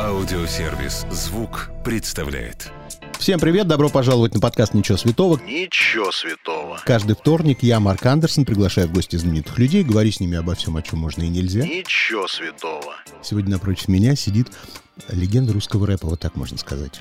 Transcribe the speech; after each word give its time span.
Аудиосервис 0.00 1.06
«Звук» 1.10 1.70
представляет. 1.84 2.70
Всем 3.18 3.38
привет, 3.38 3.68
добро 3.68 3.88
пожаловать 3.88 4.34
на 4.34 4.40
подкаст 4.40 4.74
«Ничего 4.74 4.98
святого». 4.98 5.38
Ничего 5.38 6.10
святого. 6.10 6.80
Каждый 6.84 7.14
вторник 7.14 7.62
я, 7.62 7.78
Марк 7.78 8.04
Андерсон, 8.04 8.44
приглашаю 8.44 8.88
в 8.88 8.92
гости 8.92 9.16
знаменитых 9.16 9.58
людей, 9.58 9.84
говорю 9.84 10.10
с 10.10 10.18
ними 10.18 10.36
обо 10.36 10.54
всем, 10.54 10.76
о 10.76 10.82
чем 10.82 10.98
можно 10.98 11.22
и 11.22 11.28
нельзя. 11.28 11.60
Ничего 11.60 12.26
святого. 12.26 12.94
Сегодня 13.22 13.52
напротив 13.52 13.88
меня 13.88 14.16
сидит 14.16 14.48
легенда 15.08 15.52
русского 15.52 15.86
рэпа, 15.86 16.08
вот 16.08 16.20
так 16.20 16.34
можно 16.34 16.58
сказать. 16.58 17.00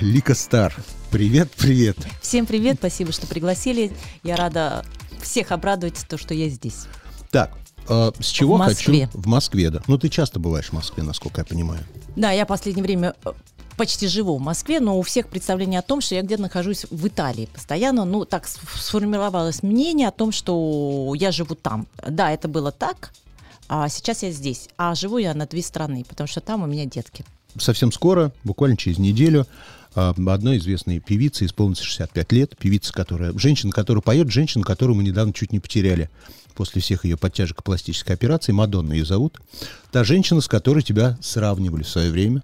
Лика 0.00 0.34
Стар. 0.34 0.74
Привет, 1.10 1.50
привет. 1.56 1.96
Всем 2.20 2.44
привет, 2.44 2.76
спасибо, 2.78 3.12
что 3.12 3.26
пригласили. 3.26 3.92
Я 4.22 4.36
рада 4.36 4.84
всех 5.22 5.52
обрадовать, 5.52 6.04
то, 6.08 6.18
что 6.18 6.34
я 6.34 6.48
здесь. 6.48 6.86
Так, 7.30 7.52
э, 7.88 8.12
с 8.20 8.26
чего 8.26 8.56
В 8.56 8.58
Москве. 8.58 9.06
хочу... 9.06 9.18
В 9.18 9.26
Москве, 9.26 9.70
да. 9.70 9.82
Ну, 9.86 9.98
ты 9.98 10.08
часто 10.08 10.38
бываешь 10.40 10.68
в 10.68 10.72
Москве, 10.72 11.02
насколько 11.02 11.40
я 11.40 11.44
понимаю. 11.44 11.80
Да, 12.16 12.30
я 12.30 12.44
в 12.44 12.48
последнее 12.48 12.84
время 12.84 13.14
э, 13.24 13.32
почти 13.76 14.06
живу 14.06 14.36
в 14.36 14.40
Москве, 14.40 14.80
но 14.80 14.98
у 14.98 15.02
всех 15.02 15.28
представление 15.28 15.80
о 15.80 15.82
том, 15.82 16.00
что 16.00 16.14
я 16.14 16.22
где-то 16.22 16.42
нахожусь 16.42 16.86
в 16.90 17.06
Италии 17.06 17.48
постоянно. 17.52 18.04
Ну, 18.04 18.24
так 18.24 18.46
сформировалось 18.46 19.62
мнение 19.62 20.08
о 20.08 20.12
том, 20.12 20.32
что 20.32 21.12
я 21.16 21.32
живу 21.32 21.54
там. 21.54 21.86
Да, 22.06 22.30
это 22.32 22.48
было 22.48 22.72
так, 22.72 23.12
а 23.68 23.88
сейчас 23.88 24.22
я 24.22 24.30
здесь. 24.30 24.68
А 24.76 24.94
живу 24.94 25.18
я 25.18 25.34
на 25.34 25.46
две 25.46 25.62
страны, 25.62 26.04
потому 26.08 26.26
что 26.26 26.40
там 26.40 26.62
у 26.62 26.66
меня 26.66 26.84
детки. 26.84 27.24
Совсем 27.58 27.92
скоро, 27.92 28.32
буквально 28.42 28.76
через 28.76 28.98
неделю, 28.98 29.46
э, 29.94 30.12
одной 30.26 30.58
известной 30.58 30.98
певице 30.98 31.46
исполнится 31.46 31.84
65 31.84 32.32
лет. 32.32 32.56
Певица, 32.56 32.92
которая... 32.92 33.32
Женщина, 33.38 33.72
которая 33.72 34.02
поет, 34.02 34.30
женщина, 34.30 34.64
которую 34.64 34.96
мы 34.96 35.04
недавно 35.04 35.32
чуть 35.32 35.52
не 35.52 35.60
потеряли 35.60 36.10
после 36.54 36.80
всех 36.80 37.04
ее 37.04 37.16
подтяжек 37.16 37.60
и 37.60 37.62
пластической 37.62 38.14
операции. 38.14 38.52
Мадонна 38.52 38.92
ее 38.92 39.04
зовут. 39.04 39.40
Та 39.92 40.04
женщина, 40.04 40.40
с 40.40 40.48
которой 40.48 40.82
тебя 40.82 41.18
сравнивали 41.20 41.82
в 41.82 41.88
свое 41.88 42.10
время. 42.10 42.42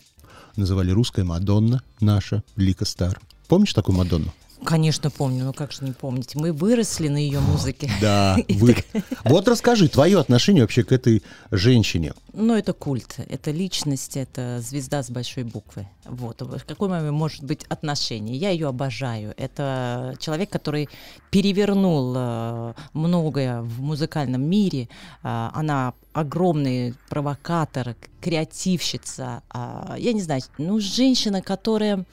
Называли 0.57 0.91
русская 0.91 1.25
Мадонна 1.25 1.83
наша, 2.01 2.43
Лика 2.57 2.85
Стар. 2.85 3.21
Помнишь 3.49 3.73
такую 3.73 3.97
Мадонну? 3.97 4.33
Конечно, 4.65 5.11
помню, 5.11 5.45
но 5.45 5.53
как 5.53 5.73
же 5.73 5.85
не 5.85 5.93
помнить. 5.93 6.35
Мы 6.35 6.53
выросли 6.53 7.09
на 7.09 7.17
ее 7.17 7.41
музыке. 7.41 7.91
Да, 8.01 8.37
вы... 8.49 8.77
Вот 9.25 9.47
расскажи, 9.47 9.89
твое 9.89 10.19
отношение 10.19 10.63
вообще 10.63 10.85
к 10.85 10.93
этой 10.93 11.23
женщине. 11.51 12.15
Ну, 12.33 12.55
это 12.55 12.73
культ, 12.73 13.17
это 13.29 13.51
личность, 13.51 14.17
это 14.17 14.61
звезда 14.61 15.03
с 15.03 15.11
большой 15.11 15.45
буквы. 15.45 15.87
Вот. 16.05 16.41
В 16.41 16.65
какой 16.65 16.89
момент 16.89 17.13
может 17.13 17.45
быть 17.45 17.65
отношение? 17.69 18.37
Я 18.37 18.51
ее 18.51 18.69
обожаю. 18.69 19.35
Это 19.37 20.15
человек, 20.19 20.51
который 20.51 20.89
перевернул 21.31 22.15
э, 22.17 22.75
многое 22.95 23.61
в 23.63 23.81
музыкальном 23.81 24.43
мире. 24.43 24.89
А, 25.23 25.51
она 25.55 25.93
огромный 26.13 26.95
провокатор, 27.09 27.97
креативщица. 28.21 29.43
А, 29.51 29.95
я 29.99 30.13
не 30.13 30.23
знаю, 30.23 30.43
ну, 30.59 30.81
женщина, 30.81 31.43
которая 31.43 32.05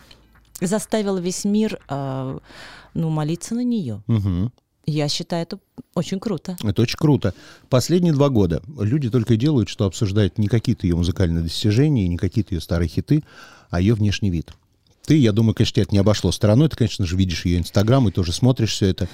заставила 0.61 1.17
весь 1.17 1.45
мир 1.45 1.79
э, 1.89 2.39
ну, 2.93 3.09
молиться 3.09 3.55
на 3.55 3.63
нее. 3.63 4.03
Мгм. 4.07 4.51
Я 4.85 5.09
считаю, 5.09 5.43
это 5.43 5.59
очень 5.95 6.19
круто. 6.19 6.55
Это 6.63 6.81
очень 6.81 6.97
круто. 6.97 7.33
Последние 7.69 8.13
два 8.13 8.29
года 8.29 8.61
люди 8.79 9.09
только 9.09 9.33
и 9.33 9.37
делают, 9.37 9.67
что 9.67 9.85
обсуждают 9.85 10.37
не 10.37 10.47
какие-то 10.47 10.87
ее 10.87 10.95
музыкальные 10.95 11.43
достижения, 11.43 12.07
не 12.07 12.17
какие-то 12.17 12.55
ее 12.55 12.61
старые 12.61 12.87
хиты, 12.87 13.23
а 13.69 13.81
ее 13.81 13.95
внешний 13.95 14.29
вид. 14.29 14.53
Ты, 15.05 15.17
я 15.17 15.33
думаю, 15.33 15.55
конечно, 15.55 15.75
тебя 15.75 15.83
это 15.83 15.93
не 15.93 15.99
обошло 15.99 16.31
стороной. 16.31 16.69
Ты, 16.69 16.77
конечно 16.77 17.05
же, 17.05 17.17
видишь 17.17 17.45
ее 17.45 17.59
Инстаграм 17.59 18.07
и 18.07 18.11
тоже 18.11 18.31
смотришь 18.31 18.71
все 18.71 18.87
это. 18.87 19.09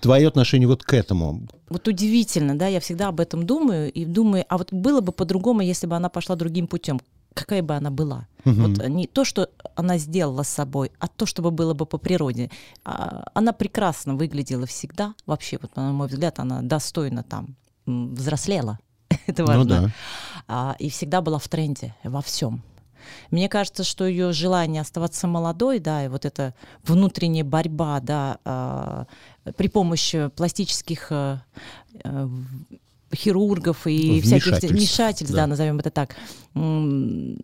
Твое 0.00 0.28
отношение 0.28 0.68
вот 0.68 0.82
к 0.82 0.92
этому. 0.92 1.48
Вот 1.70 1.88
удивительно, 1.88 2.58
да, 2.58 2.66
я 2.66 2.80
всегда 2.80 3.08
об 3.08 3.20
этом 3.20 3.46
думаю 3.46 3.90
и 3.90 4.04
думаю, 4.04 4.44
а 4.50 4.58
вот 4.58 4.72
было 4.72 5.00
бы 5.00 5.12
по-другому, 5.12 5.62
если 5.62 5.86
бы 5.86 5.96
она 5.96 6.10
пошла 6.10 6.36
другим 6.36 6.66
путем. 6.66 7.00
Какая 7.34 7.62
бы 7.62 7.74
она 7.74 7.90
была? 7.90 8.26
Вот 8.44 8.86
не 8.88 9.06
то, 9.06 9.24
что 9.24 9.48
она 9.74 9.98
сделала 9.98 10.42
с 10.42 10.48
собой, 10.48 10.92
а 11.00 11.08
то, 11.08 11.26
чтобы 11.26 11.50
было 11.50 11.74
бы 11.74 11.86
по 11.86 11.98
природе. 11.98 12.50
А, 12.84 13.24
Она 13.34 13.52
прекрасно 13.52 14.14
выглядела 14.14 14.66
всегда. 14.66 15.14
Вообще, 15.26 15.58
вот, 15.60 15.74
на 15.76 15.92
мой 15.92 16.06
взгляд, 16.08 16.38
она 16.38 16.60
достойно 16.62 17.22
там 17.22 17.56
взрослела. 17.86 18.78
Это 19.26 19.42
Ну 19.42 19.48
важно. 19.48 19.64
да. 19.82 19.90
А, 20.46 20.76
И 20.78 20.88
всегда 20.90 21.20
была 21.22 21.38
в 21.38 21.48
тренде 21.48 21.94
во 22.04 22.20
всем. 22.20 22.62
Мне 23.30 23.48
кажется, 23.48 23.84
что 23.84 24.06
ее 24.06 24.32
желание 24.32 24.80
оставаться 24.80 25.26
молодой, 25.26 25.78
да, 25.78 26.04
и 26.04 26.08
вот 26.08 26.24
эта 26.24 26.54
внутренняя 26.84 27.44
борьба, 27.44 28.00
да, 28.00 28.38
а, 28.44 29.06
при 29.56 29.68
помощи 29.68 30.28
пластических 30.36 31.08
а, 31.10 31.42
в- 32.04 32.44
хирургов 33.14 33.86
и 33.86 34.20
всяких 34.20 34.70
Вмешательств, 34.70 35.34
да. 35.34 35.42
да, 35.42 35.46
назовем 35.46 35.78
это 35.78 35.90
так. 35.90 36.16
Ну, 36.54 37.38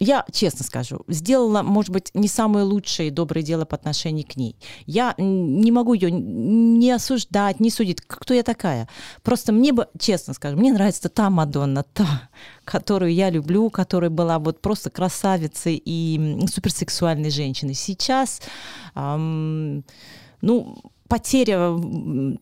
я 0.00 0.24
честно 0.30 0.64
скажу, 0.64 1.00
сделала, 1.08 1.62
может 1.62 1.90
быть, 1.90 2.10
не 2.14 2.28
самое 2.28 2.64
лучшее 2.64 3.10
доброе 3.10 3.42
дело 3.42 3.64
по 3.64 3.74
отношению 3.74 4.24
к 4.26 4.36
ней. 4.36 4.56
Я 4.86 5.14
не 5.18 5.72
могу 5.72 5.92
ее 5.92 6.10
не 6.12 6.92
осуждать, 6.92 7.58
не 7.58 7.70
судить. 7.70 8.00
Кто 8.02 8.32
я 8.32 8.44
такая? 8.44 8.88
Просто 9.24 9.52
мне 9.52 9.72
бы, 9.72 9.88
честно 9.98 10.34
скажу, 10.34 10.56
мне 10.56 10.72
нравится 10.72 11.08
та 11.08 11.30
Мадонна, 11.30 11.82
та, 11.82 12.30
которую 12.64 13.12
я 13.12 13.28
люблю, 13.28 13.70
которая 13.70 14.10
была 14.10 14.38
вот 14.38 14.60
просто 14.60 14.88
красавицей 14.88 15.82
и 15.84 16.46
суперсексуальной 16.48 17.30
женщиной. 17.30 17.74
Сейчас, 17.74 18.40
ам, 18.94 19.82
ну, 20.42 20.78
потеря, 21.08 21.72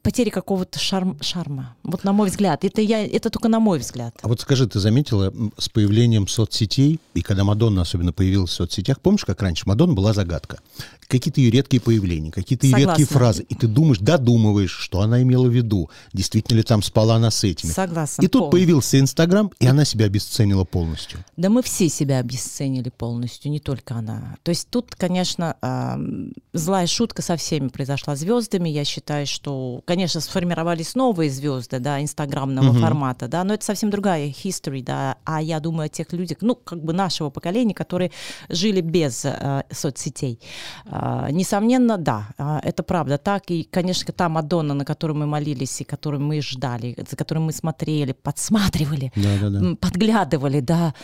потеря 0.03 0.31
какого-то 0.31 0.79
шарм- 0.79 1.23
шарма. 1.23 1.77
Вот 1.83 2.05
на 2.05 2.13
мой 2.13 2.29
взгляд. 2.29 2.65
Это, 2.65 2.83
я, 2.83 3.07
это 3.07 3.31
только 3.31 3.49
на 3.49 3.61
мой 3.61 3.79
взгляд. 3.79 4.15
А 4.23 4.29
вот 4.29 4.41
скажи, 4.41 4.67
ты 4.67 4.81
заметила 4.81 5.33
с 5.57 5.69
появлением 5.69 6.29
соцсетей, 6.29 7.01
и 7.15 7.23
когда 7.23 7.45
Мадонна 7.45 7.83
особенно 7.83 8.13
появилась 8.13 8.51
в 8.51 8.55
соцсетях, 8.55 9.01
помнишь, 9.01 9.25
как 9.25 9.41
раньше 9.41 9.65
Мадонна 9.67 9.95
была 9.95 10.13
загадка? 10.13 10.59
Какие-то 11.07 11.41
ее 11.41 11.51
редкие 11.53 11.81
появления, 11.81 12.33
какие-то 12.33 12.67
ее 12.67 12.79
редкие 12.79 13.07
фразы, 13.07 13.45
и 13.49 13.55
ты 13.55 13.69
думаешь, 13.69 13.99
додумываешь, 13.99 14.73
что 14.73 15.01
она 15.01 15.23
имела 15.23 15.47
в 15.47 15.53
виду, 15.53 15.89
действительно 16.13 16.57
ли 16.57 16.63
там 16.65 16.83
спала 16.83 17.15
она 17.15 17.31
с 17.31 17.45
этими. 17.45 17.71
Согласна. 17.71 18.23
И 18.23 18.27
тут 18.27 18.33
полностью. 18.33 18.51
появился 18.51 18.99
Инстаграм, 18.99 19.51
и 19.61 19.67
она 19.67 19.85
себя 19.85 20.07
обесценила 20.07 20.65
полностью. 20.65 21.25
Да 21.37 21.49
мы 21.49 21.63
все 21.63 21.89
себя 21.89 22.19
обесценили 22.19 22.89
полностью, 22.91 23.53
не 23.53 23.61
только 23.61 23.95
она. 23.95 24.37
То 24.43 24.51
есть 24.51 24.69
тут, 24.69 24.97
конечно, 24.97 25.55
ам, 25.61 26.33
злая 26.53 26.89
шутка 26.89 27.23
со 27.23 27.37
всеми 27.37 27.69
произошла 27.69 28.17
звездами. 28.57 28.69
Я 28.69 28.85
считаю, 28.85 29.27
что, 29.27 29.81
конечно, 29.85 30.21
сформировались 30.21 30.95
новые 30.95 31.31
звезды, 31.31 31.79
да, 31.79 32.01
инстаграмного 32.01 32.73
формата, 32.73 33.29
да, 33.29 33.45
но 33.45 33.55
это 33.55 33.65
совсем 33.65 33.91
другая 33.91 34.27
history, 34.29 34.83
да. 34.83 35.17
А 35.25 35.41
я 35.41 35.61
думаю 35.61 35.87
о 35.87 35.89
тех 35.89 36.13
людях, 36.13 36.39
ну, 36.41 36.55
как 36.55 36.83
бы 36.83 36.93
нашего 36.93 37.31
поколения, 37.31 37.75
которые 37.75 38.11
жили 38.49 38.81
без 38.81 39.25
э, 39.25 39.63
соцсетей. 39.71 40.39
А, 40.87 41.31
несомненно, 41.31 41.97
да, 41.99 42.29
а, 42.39 42.61
это 42.63 42.83
правда 42.83 43.19
так. 43.19 43.51
И, 43.51 43.65
конечно, 43.65 44.13
та 44.13 44.29
Мадонна, 44.29 44.75
на 44.75 44.85
которую 44.85 45.17
мы 45.19 45.27
молились 45.27 45.81
и 45.81 45.85
которую 45.85 46.23
мы 46.23 46.41
ждали, 46.41 46.97
за 47.11 47.17
которой 47.17 47.39
мы 47.39 47.53
смотрели, 47.53 48.13
подсматривали, 48.13 49.13
Да-да-да. 49.17 49.59
м, 49.59 49.77
подглядывали, 49.77 50.61
да, 50.61 50.95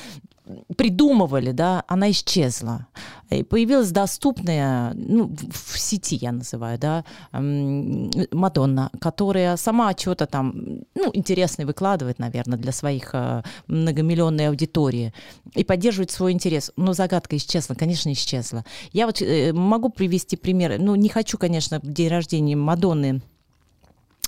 придумывали, 0.76 1.52
да, 1.52 1.84
она 1.86 2.10
исчезла. 2.10 2.86
И 3.30 3.42
появилась 3.42 3.90
доступная, 3.90 4.92
ну, 4.94 5.34
в 5.50 5.78
сети 5.78 6.16
я 6.16 6.32
называю, 6.32 6.78
да, 6.78 7.04
Мадонна, 7.32 8.90
которая 9.00 9.56
сама 9.56 9.92
что-то 9.92 10.26
там, 10.26 10.52
ну, 10.94 11.10
интересное 11.12 11.64
выкладывает, 11.64 12.18
наверное, 12.18 12.58
для 12.58 12.72
своих 12.72 13.10
э, 13.14 13.42
многомиллионной 13.68 14.48
аудитории 14.48 15.14
и 15.54 15.64
поддерживает 15.64 16.10
свой 16.10 16.32
интерес. 16.32 16.72
Но 16.76 16.92
загадка 16.92 17.36
исчезла, 17.36 17.74
конечно, 17.74 18.12
исчезла. 18.12 18.64
Я 18.92 19.06
вот 19.06 19.22
э, 19.22 19.52
могу 19.52 19.88
привести 19.88 20.36
пример, 20.36 20.78
ну, 20.78 20.94
не 20.94 21.08
хочу, 21.08 21.38
конечно, 21.38 21.80
день 21.82 22.08
рождения 22.08 22.56
Мадонны 22.56 23.22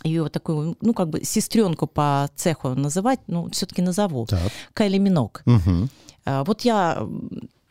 ее 0.04 0.22
вот 0.22 0.32
такую, 0.32 0.76
ну, 0.80 0.92
как 0.92 1.08
бы 1.08 1.24
сестренку 1.24 1.86
по 1.86 2.28
цеху 2.36 2.74
называть, 2.74 3.20
ну, 3.26 3.48
все-таки 3.50 3.82
назову. 3.82 4.26
Так. 4.26 4.52
Кайли 4.74 4.98
Минок. 4.98 5.42
Мгм. 5.46 5.88
А, 6.24 6.44
Вот 6.44 6.62
я, 6.62 7.06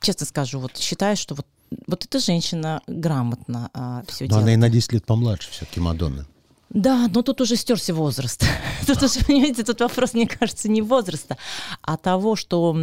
честно 0.01 0.25
скажу, 0.25 0.59
вот 0.59 0.77
считаю, 0.77 1.15
что 1.15 1.35
вот, 1.35 1.45
вот 1.87 2.05
эта 2.05 2.19
женщина 2.19 2.81
грамотно 2.87 3.69
все 4.07 4.25
Но 4.25 4.37
она 4.37 4.43
и 4.53 4.55
делает. 4.55 4.59
на 4.59 4.69
10 4.69 4.93
лет 4.93 5.05
помладше 5.05 5.49
все-таки 5.51 5.79
Мадонны. 5.79 6.25
Да, 6.69 7.07
но 7.13 7.21
тут 7.21 7.39
уже 7.39 7.55
стерся 7.55 7.93
возраст. 7.93 8.43
Тут 8.87 9.03
уже, 9.03 9.23
понимаете, 9.25 9.63
тут 9.63 9.79
вопрос, 9.79 10.13
мне 10.15 10.27
кажется, 10.27 10.67
не 10.69 10.81
возраста, 10.81 11.37
а 11.83 11.97
того, 11.97 12.35
что 12.35 12.75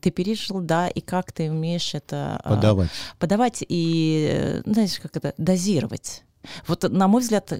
ты 0.00 0.10
пережил, 0.10 0.58
да, 0.60 0.88
и 0.88 1.00
как 1.00 1.30
ты 1.32 1.48
умеешь 1.50 1.94
это 1.94 2.40
а, 2.42 2.48
Подавать. 2.56 2.90
подавать 3.20 3.64
и, 3.66 4.28
э, 4.30 4.62
знаешь, 4.66 4.98
как 5.00 5.16
это, 5.16 5.34
дозировать. 5.38 6.24
Вот, 6.66 6.84
на 6.90 7.08
мой 7.08 7.22
взгляд, 7.22 7.52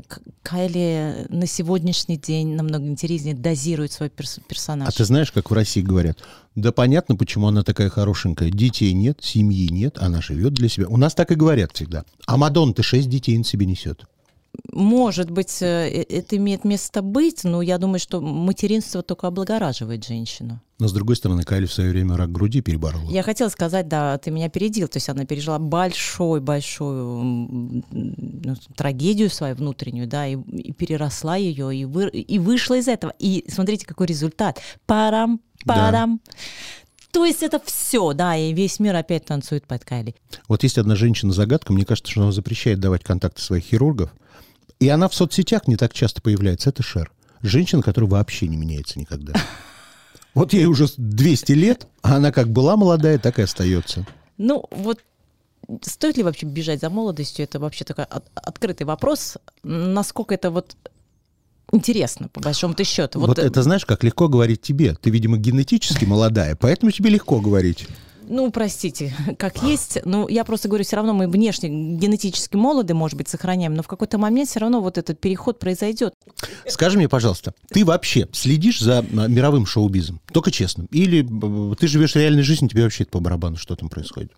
Кайли 0.43 1.27
на 1.29 1.47
сегодняшний 1.47 2.17
день 2.17 2.55
намного 2.55 2.87
интереснее 2.87 3.35
дозирует 3.35 3.93
свой 3.93 4.09
перс- 4.09 4.41
персонаж. 4.49 4.89
А 4.89 4.93
ты 4.93 5.05
знаешь, 5.05 5.31
как 5.33 5.51
в 5.51 5.55
России 5.55 5.83
говорят? 5.83 6.19
Да 6.55 6.73
понятно, 6.73 7.17
почему 7.17 7.49
она 7.49 7.63
такая 7.63 7.91
хорошенькая. 7.91 8.51
Детей 8.51 8.93
нет, 8.93 9.19
семьи 9.23 9.69
нет, 9.71 9.99
она 9.99 10.21
живет 10.23 10.55
для 10.55 10.69
себя. 10.69 10.89
У 10.89 10.97
нас 10.97 11.15
так 11.15 11.31
и 11.31 11.35
говорят 11.35 11.73
всегда. 11.75 12.05
А 12.27 12.37
Мадонна-то 12.37 12.83
шесть 12.83 13.09
детей 13.09 13.37
на 13.37 13.45
себе 13.45 13.67
несет. 13.67 14.05
Может 14.73 15.31
быть, 15.31 15.63
э, 15.63 15.89
э, 15.89 16.03
это 16.09 16.37
имеет 16.37 16.65
место 16.65 17.03
быть, 17.03 17.45
но 17.45 17.63
я 17.63 17.79
думаю, 17.79 17.99
что 17.99 18.21
материнство 18.21 19.03
только 19.03 19.27
облагораживает 19.27 20.07
женщину. 20.07 20.61
Но, 20.79 20.87
с 20.87 20.93
другой 20.93 21.17
стороны, 21.17 21.43
Кайли 21.43 21.67
в 21.67 21.73
свое 21.73 21.91
время 21.91 22.17
рак 22.17 22.31
груди 22.31 22.61
переборола. 22.61 23.11
Я 23.11 23.25
хотела 23.25 23.49
сказать, 23.49 23.89
да, 23.89 24.17
ты 24.19 24.31
меня 24.31 24.47
опередил. 24.47 24.87
То 24.87 24.99
есть 24.99 25.09
она 25.09 25.25
пережила 25.25 25.59
большой-большую 25.59 27.83
ну, 27.91 28.57
трагедию 28.77 29.31
свою 29.31 29.57
внутреннюю, 29.57 30.07
да, 30.07 30.29
и, 30.29 30.37
и 30.37 30.73
переросла 30.73 31.37
ее, 31.37 31.75
и, 31.75 31.85
вы, 31.85 32.09
и 32.09 32.39
вышла 32.39 32.75
из 32.75 32.87
этого. 32.87 33.13
И 33.19 33.45
смотрите, 33.49 33.87
какой 33.87 34.07
результат. 34.07 34.61
Парам, 34.87 35.41
парам. 35.65 36.21
Да. 36.25 36.33
То 37.13 37.25
есть 37.25 37.43
это 37.43 37.61
все, 37.65 38.13
да, 38.13 38.37
и 38.37 38.53
весь 38.53 38.81
мир 38.81 38.95
опять 38.95 39.25
танцует 39.25 39.67
под 39.67 39.85
Кайли. 39.85 40.15
Вот 40.47 40.63
есть 40.63 40.79
одна 40.79 40.95
женщина-загадка, 40.95 41.73
мне 41.73 41.85
кажется, 41.85 42.11
что 42.11 42.23
она 42.23 42.33
запрещает 42.33 42.81
давать 42.81 43.03
контакты 43.03 43.41
своих 43.41 43.65
хирургов. 43.65 44.11
И 44.79 44.89
она 44.89 45.09
в 45.09 45.15
соцсетях 45.15 45.67
не 45.67 45.77
так 45.77 45.93
часто 45.93 46.23
появляется. 46.23 46.71
Это 46.71 46.83
Шер. 46.83 47.11
Женщина, 47.43 47.83
которая 47.83 48.11
вообще 48.11 48.47
не 48.47 48.57
меняется 48.57 48.99
никогда. 48.99 49.35
Вот 50.35 50.53
ей 50.53 50.67
уже 50.67 50.87
200 50.97 51.53
лет, 51.53 51.89
а 52.03 52.17
она 52.17 52.31
как 52.31 52.49
была 52.49 52.77
молодая, 52.77 53.19
так 53.19 53.41
и 53.41 53.43
остается. 53.43 54.07
Ну, 54.37 54.67
вот 54.71 55.01
стоит 55.83 56.17
ли 56.17 56.23
вообще 56.23 56.47
бежать 56.47 56.81
за 56.81 56.91
молодостью? 56.91 57.45
Это 57.45 57.59
вообще 57.59 57.85
такой 57.85 58.05
от, 58.05 58.25
открытый 58.35 58.87
вопрос. 58.87 59.39
Насколько 59.65 60.35
это 60.35 60.53
вот 60.53 60.77
интересно, 61.73 62.29
по 62.29 62.41
большому-то 62.41 62.85
счету. 62.85 63.21
Вот, 63.21 63.29
вот 63.29 63.39
это 63.39 63.63
знаешь, 63.63 63.85
как 63.85 64.05
легко 64.05 64.29
говорить 64.29 64.63
тебе. 64.63 64.95
Ты, 64.95 65.11
видимо, 65.11 65.39
генетически 65.39 66.05
молодая, 66.05 66.57
поэтому 66.57 66.91
тебе 66.91 67.11
легко 67.11 67.41
говорить. 67.41 67.87
Ну, 68.29 68.51
простите, 68.51 69.15
как 69.39 69.63
есть. 69.63 69.99
Ну, 70.05 70.29
я 70.29 70.45
просто 70.45 70.69
говорю, 70.69 70.85
все 70.85 70.97
равно 70.97 71.15
мы 71.15 71.29
внешне 71.29 71.69
генетически 71.69 72.57
молоды, 72.57 72.95
может 72.95 73.17
быть, 73.17 73.29
сохраняем, 73.29 73.75
но 73.75 73.83
в 73.83 73.89
какой-то 73.89 74.19
момент 74.19 74.51
все 74.51 74.61
равно 74.61 74.81
вот 74.81 74.99
этот 74.99 75.21
переход 75.21 75.59
произойдет. 75.59 76.15
Скажи 76.67 76.99
мне, 76.99 77.09
пожалуйста, 77.09 77.55
ты 77.71 77.85
вообще 77.85 78.29
следишь 78.33 78.81
за 78.81 78.99
а, 78.99 79.03
мировым 79.03 79.67
шоу-бизом? 79.67 80.21
Только 80.33 80.51
честно. 80.51 80.87
Или 80.91 81.27
ты 81.77 81.89
живешь 81.89 82.15
реальной 82.15 82.43
жизнью, 82.43 82.71
тебе 82.71 82.83
вообще 82.83 83.05
это 83.05 83.13
по 83.13 83.21
барабану, 83.21 83.57
что 83.57 83.75
там 83.77 83.89
происходит? 83.89 84.33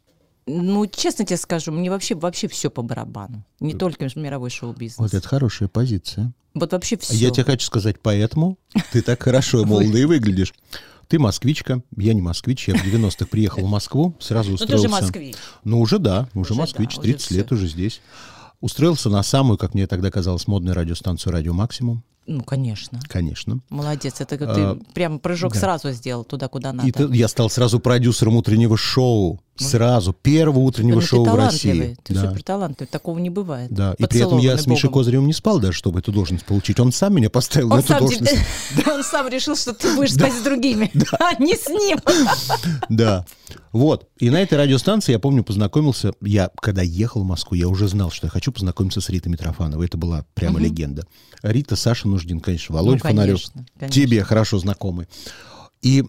Ну, 0.47 0.87
честно 0.87 1.25
тебе 1.25 1.37
скажу, 1.37 1.73
мне 1.73 1.91
вообще, 1.91 2.15
вообще 2.15 2.49
все 2.49 2.71
по 2.71 2.83
барабану. 2.83 3.45
Не 3.61 3.75
только 3.75 4.09
мировой 4.17 4.51
шоу-бизнес. 4.51 4.99
Вот 4.99 5.15
это 5.15 5.27
хорошая 5.27 5.69
позиция. 5.69 6.33
Вот 6.55 6.73
вообще 6.73 6.97
все. 6.97 7.15
Я 7.15 7.31
тебе 7.31 7.45
хочу 7.45 7.67
сказать, 7.67 8.01
поэтому 8.01 8.59
ты 8.93 9.03
так 9.03 9.23
хорошо 9.23 9.65
молодо 9.67 9.99
и 9.99 10.05
выглядишь. 10.05 10.53
Ты 11.09 11.19
москвичка, 11.19 11.83
я 11.97 12.15
не 12.15 12.23
москвич, 12.23 12.69
я 12.69 12.75
в 12.77 12.85
90-х 12.85 13.27
приехал 13.27 13.67
в 13.67 13.69
Москву, 13.69 14.15
сразу 14.21 14.53
устроился. 14.53 14.77
Ну, 14.77 14.83
ты 14.83 14.89
же 14.89 15.03
москвич. 15.03 15.37
Ну, 15.65 15.81
уже 15.81 15.99
да, 15.99 16.29
уже, 16.35 16.53
уже 16.53 16.55
москвич, 16.55 16.97
да, 16.97 17.03
30 17.03 17.31
уже 17.31 17.37
лет 17.37 17.53
уже 17.53 17.67
здесь. 17.67 18.01
Устроился 18.61 19.11
на 19.11 19.23
самую, 19.23 19.59
как 19.59 19.75
мне 19.75 19.87
тогда 19.87 20.11
казалось, 20.11 20.47
модную 20.47 20.77
радиостанцию 20.77 21.33
«Радио 21.33 21.53
Максимум». 21.53 22.05
Ну, 22.27 22.45
конечно. 22.45 23.01
Конечно. 23.09 23.61
Молодец. 23.71 24.21
Это 24.21 24.37
а, 24.41 24.77
ты 24.77 24.85
прям 24.93 25.19
прыжок 25.19 25.55
да. 25.55 25.61
сразу 25.61 25.91
сделал 25.91 26.23
туда, 26.23 26.47
куда 26.47 26.73
надо. 26.73 26.89
И 26.89 26.93
ты, 26.93 27.05
я 27.13 27.27
стал 27.27 27.51
сразу 27.51 27.81
продюсером 27.81 28.37
утреннего 28.37 28.77
шоу. 28.77 29.41
Сразу. 29.65 30.13
Первого 30.13 30.61
утреннего 30.61 30.97
ну, 30.97 31.01
шоу 31.01 31.25
в 31.25 31.35
России. 31.35 31.97
Ты 32.03 32.15
да. 32.15 32.29
супер 32.29 32.43
талантливый. 32.43 32.89
Такого 32.89 33.19
не 33.19 33.31
бывает. 33.31 33.71
Да. 33.71 33.95
И 33.99 34.07
при 34.07 34.21
этом 34.21 34.39
я 34.39 34.57
с 34.57 34.67
Мишей 34.67 34.91
Козыревым 34.91 35.27
не 35.27 35.33
спал 35.33 35.61
даже, 35.61 35.77
чтобы 35.77 36.01
эту 36.01 36.13
должность 36.13 36.45
получить. 36.45 36.81
Он 36.81 36.93
сам 36.93 37.15
меня 37.15 37.31
поставил 37.31 37.73
он 37.73 37.79
на 37.79 37.81
эту 37.81 37.99
должность. 37.99 38.39
Да, 38.85 38.95
он 38.95 39.05
сам 39.05 39.29
решил, 39.29 39.57
что 39.57 39.73
ты 39.73 39.95
будешь 39.95 40.15
спать 40.15 40.33
с 40.33 40.43
другими, 40.43 40.91
а 41.19 41.35
не 41.43 41.55
с 41.55 41.69
ним. 41.69 41.99
Да. 42.89 43.25
Вот. 43.73 44.09
И 44.19 44.31
на 44.31 44.43
этой 44.43 44.59
радиостанции, 44.59 45.13
я 45.13 45.19
помню, 45.19 45.45
познакомился. 45.45 46.13
Я, 46.21 46.51
когда 46.61 46.83
ехал 46.83 47.23
в 47.23 47.27
Москву, 47.27 47.57
я 47.57 47.69
уже 47.69 47.89
знал, 47.89 48.11
что 48.11 48.27
я 48.27 48.31
хочу 48.31 48.53
познакомиться 48.53 49.01
с 49.01 49.09
Ритой 49.09 49.33
Митрофановой. 49.33 49.87
Это 49.87 49.97
была 49.97 50.25
прямо 50.35 50.59
легенда. 50.59 51.07
Рита, 51.43 51.77
Саша 51.77 52.09
Нуждин, 52.09 52.41
конечно, 52.41 52.75
Володя 52.75 53.01
ну, 53.03 53.11
Фонарев. 53.11 53.41
Тебе 53.91 54.23
хорошо 54.25 54.59
знакомый. 54.59 55.07
И 55.83 56.05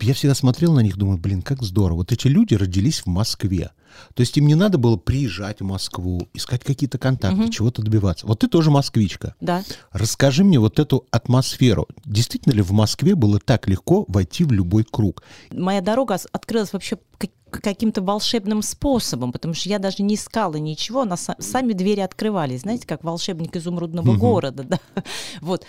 я 0.00 0.14
всегда 0.14 0.34
смотрел 0.34 0.72
на 0.74 0.80
них, 0.80 0.96
думаю, 0.96 1.18
блин, 1.18 1.42
как 1.42 1.62
здорово. 1.62 1.98
Вот 1.98 2.12
эти 2.12 2.28
люди 2.28 2.54
родились 2.54 3.00
в 3.00 3.06
Москве. 3.06 3.70
То 4.14 4.20
есть 4.20 4.36
им 4.36 4.46
не 4.46 4.54
надо 4.54 4.78
было 4.78 4.96
приезжать 4.96 5.60
в 5.60 5.64
Москву, 5.64 6.28
искать 6.34 6.64
какие-то 6.64 6.98
контакты, 6.98 7.44
угу. 7.44 7.50
чего-то 7.50 7.82
добиваться. 7.82 8.26
Вот 8.26 8.40
ты 8.40 8.48
тоже 8.48 8.70
москвичка. 8.70 9.34
Да. 9.40 9.62
Расскажи 9.90 10.44
мне 10.44 10.58
вот 10.58 10.78
эту 10.78 11.06
атмосферу. 11.10 11.86
Действительно 12.04 12.52
ли 12.52 12.62
в 12.62 12.72
Москве 12.72 13.14
было 13.14 13.38
так 13.38 13.68
легко 13.68 14.04
войти 14.08 14.44
в 14.44 14.52
любой 14.52 14.84
круг? 14.84 15.22
Моя 15.50 15.80
дорога 15.80 16.18
открылась 16.32 16.72
вообще 16.72 16.98
каким-то 17.60 18.02
волшебным 18.02 18.62
способом, 18.62 19.32
потому 19.32 19.54
что 19.54 19.68
я 19.68 19.78
даже 19.78 20.02
не 20.02 20.14
искала 20.14 20.56
ничего, 20.56 21.04
на 21.04 21.16
сами 21.16 21.72
двери 21.72 22.00
открывались, 22.00 22.62
знаете, 22.62 22.86
как 22.86 23.04
волшебник 23.04 23.56
изумрудного 23.56 24.10
угу. 24.10 24.18
города, 24.18 24.62
да. 24.68 24.78
Вот. 25.40 25.64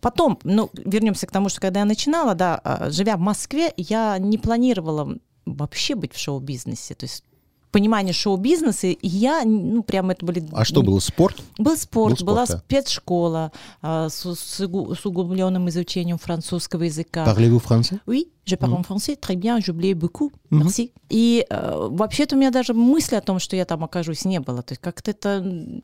Потом, 0.00 0.38
ну, 0.42 0.70
вернемся 0.74 1.26
к 1.26 1.30
тому, 1.30 1.48
что 1.48 1.60
когда 1.60 1.80
я 1.80 1.86
начинала, 1.86 2.34
да, 2.34 2.60
а, 2.62 2.90
живя 2.90 3.16
в 3.16 3.20
Москве, 3.20 3.72
я 3.76 4.18
не 4.18 4.38
планировала 4.38 5.16
вообще 5.56 5.94
быть 5.94 6.12
в 6.12 6.18
шоу-бизнесе. 6.18 6.94
То 6.94 7.04
есть 7.04 7.24
понимание 7.72 8.12
шоу-бизнеса, 8.12 8.86
и 8.86 9.06
я, 9.06 9.42
ну, 9.44 9.82
прям 9.82 10.10
это 10.10 10.24
были... 10.24 10.46
А 10.52 10.64
что 10.64 10.82
было, 10.82 10.98
спорт? 10.98 11.42
Был 11.58 11.76
спорт, 11.76 12.12
был 12.12 12.16
спорт 12.16 12.22
была 12.22 12.46
да. 12.46 12.58
спецшкола 12.58 13.52
а, 13.82 14.08
с, 14.08 14.24
с, 14.24 14.60
с 14.60 15.06
углубленным 15.06 15.68
изучением 15.68 16.18
французского 16.18 16.84
языка. 16.84 17.24
Parlez-vous 17.26 17.60
français? 17.60 18.00
Oui. 18.06 18.28
Je 18.46 18.54
parle 18.54 18.74
mm-hmm. 18.74 18.78
en 18.78 18.82
français 18.84 19.16
très 19.16 19.34
bien, 19.34 19.58
j'oublie 19.58 19.94
beaucoup. 19.94 20.30
Mm-hmm. 20.52 20.62
Merci. 20.62 20.92
И 21.08 21.44
э, 21.50 21.88
вообще-то 21.90 22.36
у 22.36 22.38
меня 22.38 22.50
даже 22.50 22.74
мысли 22.74 23.16
о 23.16 23.20
том, 23.20 23.40
что 23.40 23.56
я 23.56 23.64
там 23.64 23.82
окажусь, 23.82 24.24
не 24.24 24.38
было. 24.38 24.62
То 24.62 24.72
есть 24.72 24.80
как-то 24.80 25.10
это... 25.10 25.80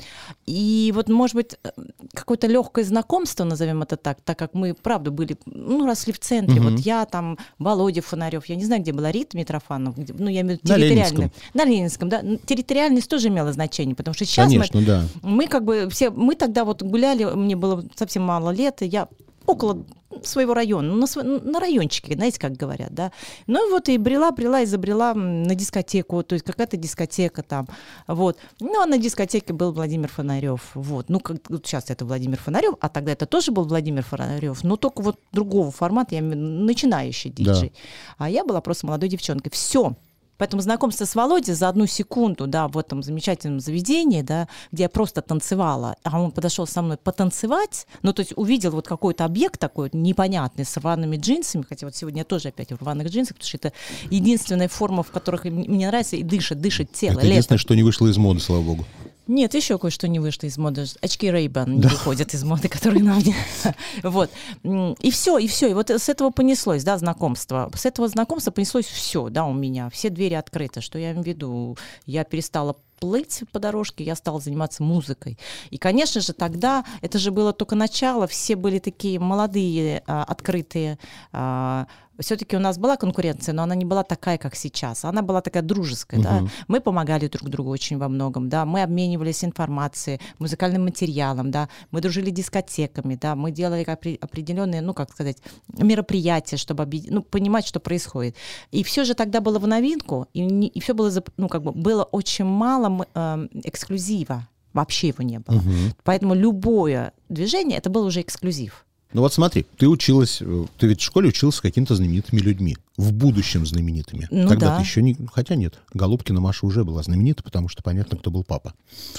И 0.46 0.92
вот, 0.94 1.08
может 1.08 1.34
быть, 1.34 1.56
э, 1.64 1.70
какое-то 2.14 2.46
легкое 2.46 2.84
знакомство, 2.84 3.42
назовем 3.42 3.82
это 3.82 3.96
так, 3.96 4.20
так 4.20 4.38
как 4.38 4.54
мы, 4.54 4.74
правда, 4.74 5.10
были, 5.10 5.36
ну, 5.44 5.86
росли 5.86 6.12
в 6.12 6.20
центре. 6.20 6.60
Mm-hmm. 6.60 6.70
Вот 6.70 6.78
я 6.80 7.04
там, 7.04 7.36
Володя 7.58 8.00
Фонарев, 8.00 8.46
я 8.46 8.54
не 8.54 8.64
знаю, 8.64 8.82
где 8.82 8.92
была 8.92 9.10
Рита 9.10 9.36
Митрофанов, 9.36 9.96
где, 9.96 10.12
ну, 10.16 10.28
я 10.28 10.42
имею 10.42 10.60
в 10.60 10.62
виду 10.62 10.74
территориально. 10.74 11.18
На 11.18 11.18
Ленинском. 11.18 11.30
На 11.54 11.64
Ленинском, 11.64 12.08
да. 12.08 12.22
Территориальность 12.46 13.10
тоже 13.10 13.26
имела 13.26 13.52
значение, 13.52 13.96
потому 13.96 14.14
что 14.14 14.24
сейчас 14.24 14.48
Конечно, 14.48 14.78
мы, 14.78 14.86
да. 14.86 15.04
мы 15.22 15.46
как 15.48 15.64
бы 15.64 15.88
все, 15.90 16.10
мы 16.10 16.36
тогда 16.36 16.64
вот 16.64 16.82
гуляли, 16.82 17.24
мне 17.24 17.56
было 17.56 17.84
совсем 17.96 18.22
мало 18.22 18.50
лет, 18.50 18.82
и 18.82 18.86
я 18.86 19.08
около 19.52 19.84
своего 20.22 20.54
района, 20.54 20.94
на, 20.94 21.06
св... 21.06 21.24
на 21.24 21.60
райончике, 21.60 22.14
знаете, 22.14 22.38
как 22.38 22.52
говорят, 22.52 22.92
да. 22.92 23.12
Ну 23.46 23.66
и 23.66 23.70
вот 23.70 23.88
и 23.88 23.98
брела, 23.98 24.30
брела, 24.30 24.62
изобрела 24.64 25.14
на 25.14 25.54
дискотеку, 25.54 26.22
то 26.22 26.34
есть 26.34 26.44
какая-то 26.44 26.76
дискотека 26.76 27.42
там, 27.42 27.66
вот. 28.06 28.38
Ну 28.60 28.80
а 28.80 28.86
на 28.86 28.98
дискотеке 28.98 29.52
был 29.52 29.72
Владимир 29.72 30.08
Фонарев, 30.08 30.70
вот. 30.74 31.08
Ну 31.08 31.20
как 31.20 31.38
вот 31.48 31.66
сейчас 31.66 31.90
это 31.90 32.04
Владимир 32.04 32.38
Фонарев, 32.38 32.74
а 32.80 32.88
тогда 32.88 33.12
это 33.12 33.26
тоже 33.26 33.52
был 33.52 33.64
Владимир 33.64 34.02
Фонарев, 34.02 34.64
но 34.64 34.76
только 34.76 35.02
вот 35.02 35.18
другого 35.32 35.70
формата, 35.70 36.14
я 36.14 36.22
начинающий 36.22 37.30
диджей. 37.30 37.70
Да. 37.70 38.24
А 38.24 38.30
я 38.30 38.44
была 38.44 38.60
просто 38.60 38.86
молодой 38.86 39.08
девчонкой. 39.08 39.50
Все. 39.52 39.96
Поэтому 40.42 40.60
знакомство 40.60 41.04
с 41.04 41.14
Володей 41.14 41.54
за 41.54 41.68
одну 41.68 41.86
секунду, 41.86 42.48
да, 42.48 42.66
в 42.66 42.76
этом 42.76 43.04
замечательном 43.04 43.60
заведении, 43.60 44.22
да, 44.22 44.48
где 44.72 44.82
я 44.82 44.88
просто 44.88 45.22
танцевала, 45.22 45.94
а 46.02 46.20
он 46.20 46.32
подошел 46.32 46.66
со 46.66 46.82
мной 46.82 46.96
потанцевать, 46.96 47.86
ну, 48.02 48.12
то 48.12 48.22
есть 48.22 48.32
увидел 48.34 48.72
вот 48.72 48.88
какой-то 48.88 49.24
объект 49.24 49.60
такой 49.60 49.90
непонятный 49.92 50.64
с 50.64 50.76
рваными 50.76 51.16
джинсами, 51.16 51.64
хотя 51.68 51.86
вот 51.86 51.94
сегодня 51.94 52.22
я 52.22 52.24
тоже 52.24 52.48
опять 52.48 52.72
в 52.72 52.82
рваных 52.82 53.06
джинсах, 53.06 53.36
потому 53.36 53.48
что 53.48 53.56
это 53.58 53.72
единственная 54.10 54.66
форма, 54.66 55.04
в 55.04 55.12
которых 55.12 55.44
мне 55.44 55.86
нравится 55.86 56.16
и 56.16 56.24
дышит, 56.24 56.60
дышит 56.60 56.90
тело. 56.90 57.18
Это 57.18 57.28
единственное, 57.28 57.58
что 57.58 57.76
не 57.76 57.84
вышло 57.84 58.08
из 58.08 58.16
моды, 58.16 58.40
слава 58.40 58.62
богу. 58.62 58.84
Нет, 59.26 59.54
еще 59.54 59.78
кое-что 59.78 60.08
не 60.08 60.18
вышло 60.18 60.46
из 60.46 60.58
моды. 60.58 60.84
Очки 61.00 61.28
Ray-Ban 61.28 61.68
не 61.68 61.86
выходят 61.86 62.34
из 62.34 62.42
моды, 62.42 62.68
которые 62.68 63.04
на 63.04 63.14
мне. 63.14 63.36
вот. 64.02 64.30
И 64.64 65.10
все, 65.10 65.38
и 65.38 65.46
все. 65.46 65.68
И 65.70 65.74
вот 65.74 65.90
с 65.90 66.08
этого 66.08 66.30
понеслось, 66.30 66.82
да, 66.82 66.98
знакомство. 66.98 67.70
С 67.74 67.86
этого 67.86 68.08
знакомства 68.08 68.50
понеслось 68.50 68.86
все, 68.86 69.28
да, 69.28 69.44
у 69.44 69.52
меня. 69.52 69.90
Все 69.90 70.10
двери 70.10 70.34
открыты. 70.34 70.80
Что 70.80 70.98
я 70.98 71.12
имею 71.12 71.22
в 71.22 71.26
виду? 71.26 71.76
Я 72.04 72.24
перестала 72.24 72.76
плыть 73.02 73.42
по 73.50 73.58
дорожке, 73.58 74.04
я 74.04 74.14
стала 74.14 74.40
заниматься 74.40 74.84
музыкой. 74.84 75.36
И, 75.70 75.76
конечно 75.76 76.20
же, 76.20 76.32
тогда, 76.32 76.84
это 77.00 77.18
же 77.18 77.32
было 77.32 77.52
только 77.52 77.74
начало, 77.74 78.28
все 78.28 78.54
были 78.54 78.78
такие 78.78 79.18
молодые, 79.18 80.04
а, 80.06 80.22
открытые, 80.22 81.00
а, 81.32 81.88
все-таки 82.18 82.56
у 82.56 82.60
нас 82.60 82.78
была 82.78 82.96
конкуренция, 82.96 83.52
но 83.52 83.62
она 83.62 83.74
не 83.74 83.84
была 83.84 84.02
такая, 84.02 84.38
как 84.38 84.54
сейчас. 84.54 85.04
Она 85.04 85.22
была 85.22 85.40
такая 85.40 85.62
дружеская, 85.62 86.20
угу. 86.20 86.28
да. 86.28 86.42
Мы 86.68 86.80
помогали 86.80 87.28
друг 87.28 87.48
другу 87.48 87.70
очень 87.70 87.98
во 87.98 88.08
многом, 88.08 88.48
да. 88.48 88.64
Мы 88.64 88.82
обменивались 88.82 89.44
информацией, 89.44 90.20
музыкальным 90.38 90.84
материалом, 90.84 91.50
да. 91.50 91.68
Мы 91.90 92.00
дружили 92.00 92.30
дискотеками, 92.30 93.14
да. 93.14 93.34
Мы 93.34 93.50
делали 93.50 93.82
определенные, 94.20 94.82
ну, 94.82 94.94
как 94.94 95.10
сказать, 95.10 95.38
мероприятия, 95.68 96.56
чтобы 96.56 96.88
ну, 97.08 97.22
понимать, 97.22 97.66
что 97.66 97.80
происходит. 97.80 98.36
И 98.70 98.82
все 98.82 99.04
же 99.04 99.14
тогда 99.14 99.40
было 99.40 99.58
в 99.58 99.66
новинку, 99.66 100.28
и, 100.32 100.40
не, 100.40 100.68
и 100.68 100.80
все 100.80 100.94
было, 100.94 101.10
ну, 101.36 101.48
как 101.48 101.62
бы, 101.62 101.72
было 101.72 102.04
очень 102.04 102.44
мало 102.44 103.06
э, 103.14 103.48
эксклюзива. 103.64 104.48
Вообще 104.72 105.08
его 105.08 105.22
не 105.22 105.38
было. 105.38 105.56
Угу. 105.56 105.96
Поэтому 106.04 106.34
любое 106.34 107.12
движение, 107.28 107.78
это 107.78 107.90
был 107.90 108.04
уже 108.04 108.20
эксклюзив. 108.22 108.86
Ну 109.12 109.20
вот 109.20 109.32
смотри, 109.32 109.66
ты 109.76 109.88
училась, 109.88 110.38
э, 110.40 110.64
ты 110.78 110.86
ведь 110.86 111.00
в 111.00 111.04
школе 111.04 111.28
училась 111.28 111.56
с 111.56 111.60
какими-то 111.60 111.94
знаменитыми 111.94 112.40
людьми. 112.40 112.76
В 112.96 113.12
будущем 113.12 113.64
знаменитыми. 113.66 114.28
Ну 114.30 114.48
Тогда 114.48 114.68
да. 114.70 114.76
ты 114.76 114.82
еще 114.82 115.02
не... 115.02 115.16
Хотя 115.32 115.54
нет, 115.54 115.74
Голубкина 115.94 116.40
Маша 116.40 116.66
уже 116.66 116.84
была 116.84 117.02
знаменита, 117.02 117.42
потому 117.42 117.68
что 117.68 117.82
понятно, 117.82 118.18
кто 118.18 118.30
был 118.30 118.44
папа. 118.44 118.74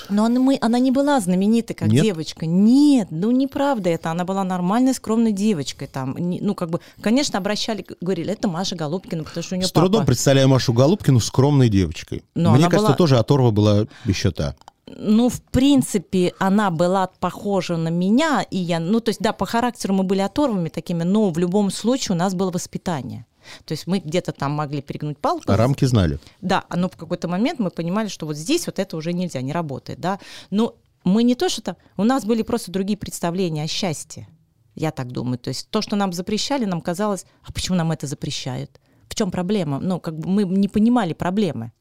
Но 0.10 0.26
она, 0.26 0.40
мы, 0.40 0.58
она 0.62 0.78
не 0.80 0.92
была 0.92 1.20
знаменитой, 1.20 1.76
как 1.76 1.90
Нет? 1.90 2.04
девочка. 2.04 2.46
Нет, 2.46 3.08
ну 3.12 3.32
неправда 3.32 3.90
это. 3.90 4.12
Она 4.12 4.26
была 4.26 4.44
нормальной, 4.44 4.94
скромной 4.94 5.32
девочкой. 5.32 5.88
Там, 5.88 6.16
Не- 6.18 6.40
ну, 6.40 6.54
как 6.56 6.70
бы, 6.70 6.80
конечно, 7.02 7.38
обращали, 7.40 7.86
говорили, 8.00 8.32
это 8.34 8.48
Маша 8.48 8.76
Голубкина, 8.76 9.24
потому 9.24 9.44
что 9.44 9.56
у 9.56 9.58
нее 9.58 9.68
С 9.68 9.72
трудом 9.72 10.02
папа. 10.02 10.08
представляю 10.08 10.48
Машу 10.50 10.74
Голубкину 10.74 11.20
скромной 11.20 11.70
девочкой. 11.70 12.24
Но 12.36 12.52
Мне 12.54 12.66
кажется, 12.66 12.90
была- 12.90 12.96
тоже 12.98 13.18
оторва 13.18 13.50
была 13.52 13.86
еще 14.06 14.32
та. 14.32 14.56
Ну, 14.86 15.30
в 15.30 15.42
принципе, 15.42 16.34
она 16.40 16.70
была 16.70 17.08
похожа 17.20 17.78
на 17.78 17.88
меня, 17.88 18.46
и 18.50 18.58
я, 18.58 18.80
ну, 18.80 19.00
то 19.00 19.10
есть, 19.10 19.22
да, 19.22 19.32
по 19.32 19.46
характеру 19.46 19.94
мы 19.94 20.04
были 20.04 20.20
оторвами 20.20 20.70
такими, 20.70 21.04
но 21.04 21.30
в 21.30 21.38
любом 21.38 21.72
случае 21.72 22.16
у 22.16 22.20
нас 22.20 22.36
было 22.36 22.52
воспитание. 22.52 23.26
То 23.66 23.74
есть 23.74 23.88
мы 23.88 24.00
где-то 24.00 24.32
там 24.32 24.52
могли 24.54 24.82
перегнуть 24.82 25.18
палку. 25.18 25.52
А 25.52 25.58
рамки 25.58 25.86
знали. 25.86 26.20
Да, 26.42 26.66
но 26.76 26.90
в 26.90 26.98
какой-то 26.98 27.28
момент 27.28 27.60
мы 27.60 27.70
понимали, 27.72 28.08
что 28.08 28.26
вот 28.26 28.38
здесь 28.38 28.66
вот 28.66 28.80
это 28.80 28.98
уже 28.98 29.14
нельзя, 29.14 29.42
не 29.42 29.54
работает, 29.54 30.00
да. 30.00 30.20
Но 30.50 30.76
мы 31.04 31.24
не 31.24 31.36
то 31.36 31.50
что-то, 31.50 31.78
у 31.98 32.04
нас 32.04 32.26
были 32.26 32.42
просто 32.42 32.72
другие 32.72 32.98
представления 32.98 33.64
о 33.64 33.68
счастье. 33.68 34.28
Я 34.76 34.92
так 34.92 35.12
думаю. 35.12 35.38
То 35.38 35.50
есть 35.50 35.70
то, 35.70 35.82
что 35.82 35.96
нам 35.96 36.14
запрещали, 36.14 36.66
нам 36.66 36.82
казалось, 36.82 37.26
а 37.44 37.52
почему 37.52 37.78
нам 37.78 37.92
это 37.92 38.08
запрещают? 38.08 38.80
В 39.08 39.16
чем 39.16 39.30
проблема? 39.30 39.80
Ну, 39.80 40.00
как 40.00 40.18
бы 40.18 40.28
мы 40.28 40.44
не 40.44 40.68
понимали 40.68 41.14
проблемы. 41.14 41.72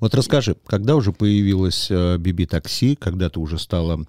Вот 0.00 0.14
расскажи, 0.14 0.56
когда 0.66 0.96
уже 0.96 1.12
появилось 1.12 1.88
э, 1.90 2.16
Биби-такси, 2.18 2.96
когда 2.96 3.28
ты 3.28 3.40
уже 3.40 3.58
стала 3.58 4.04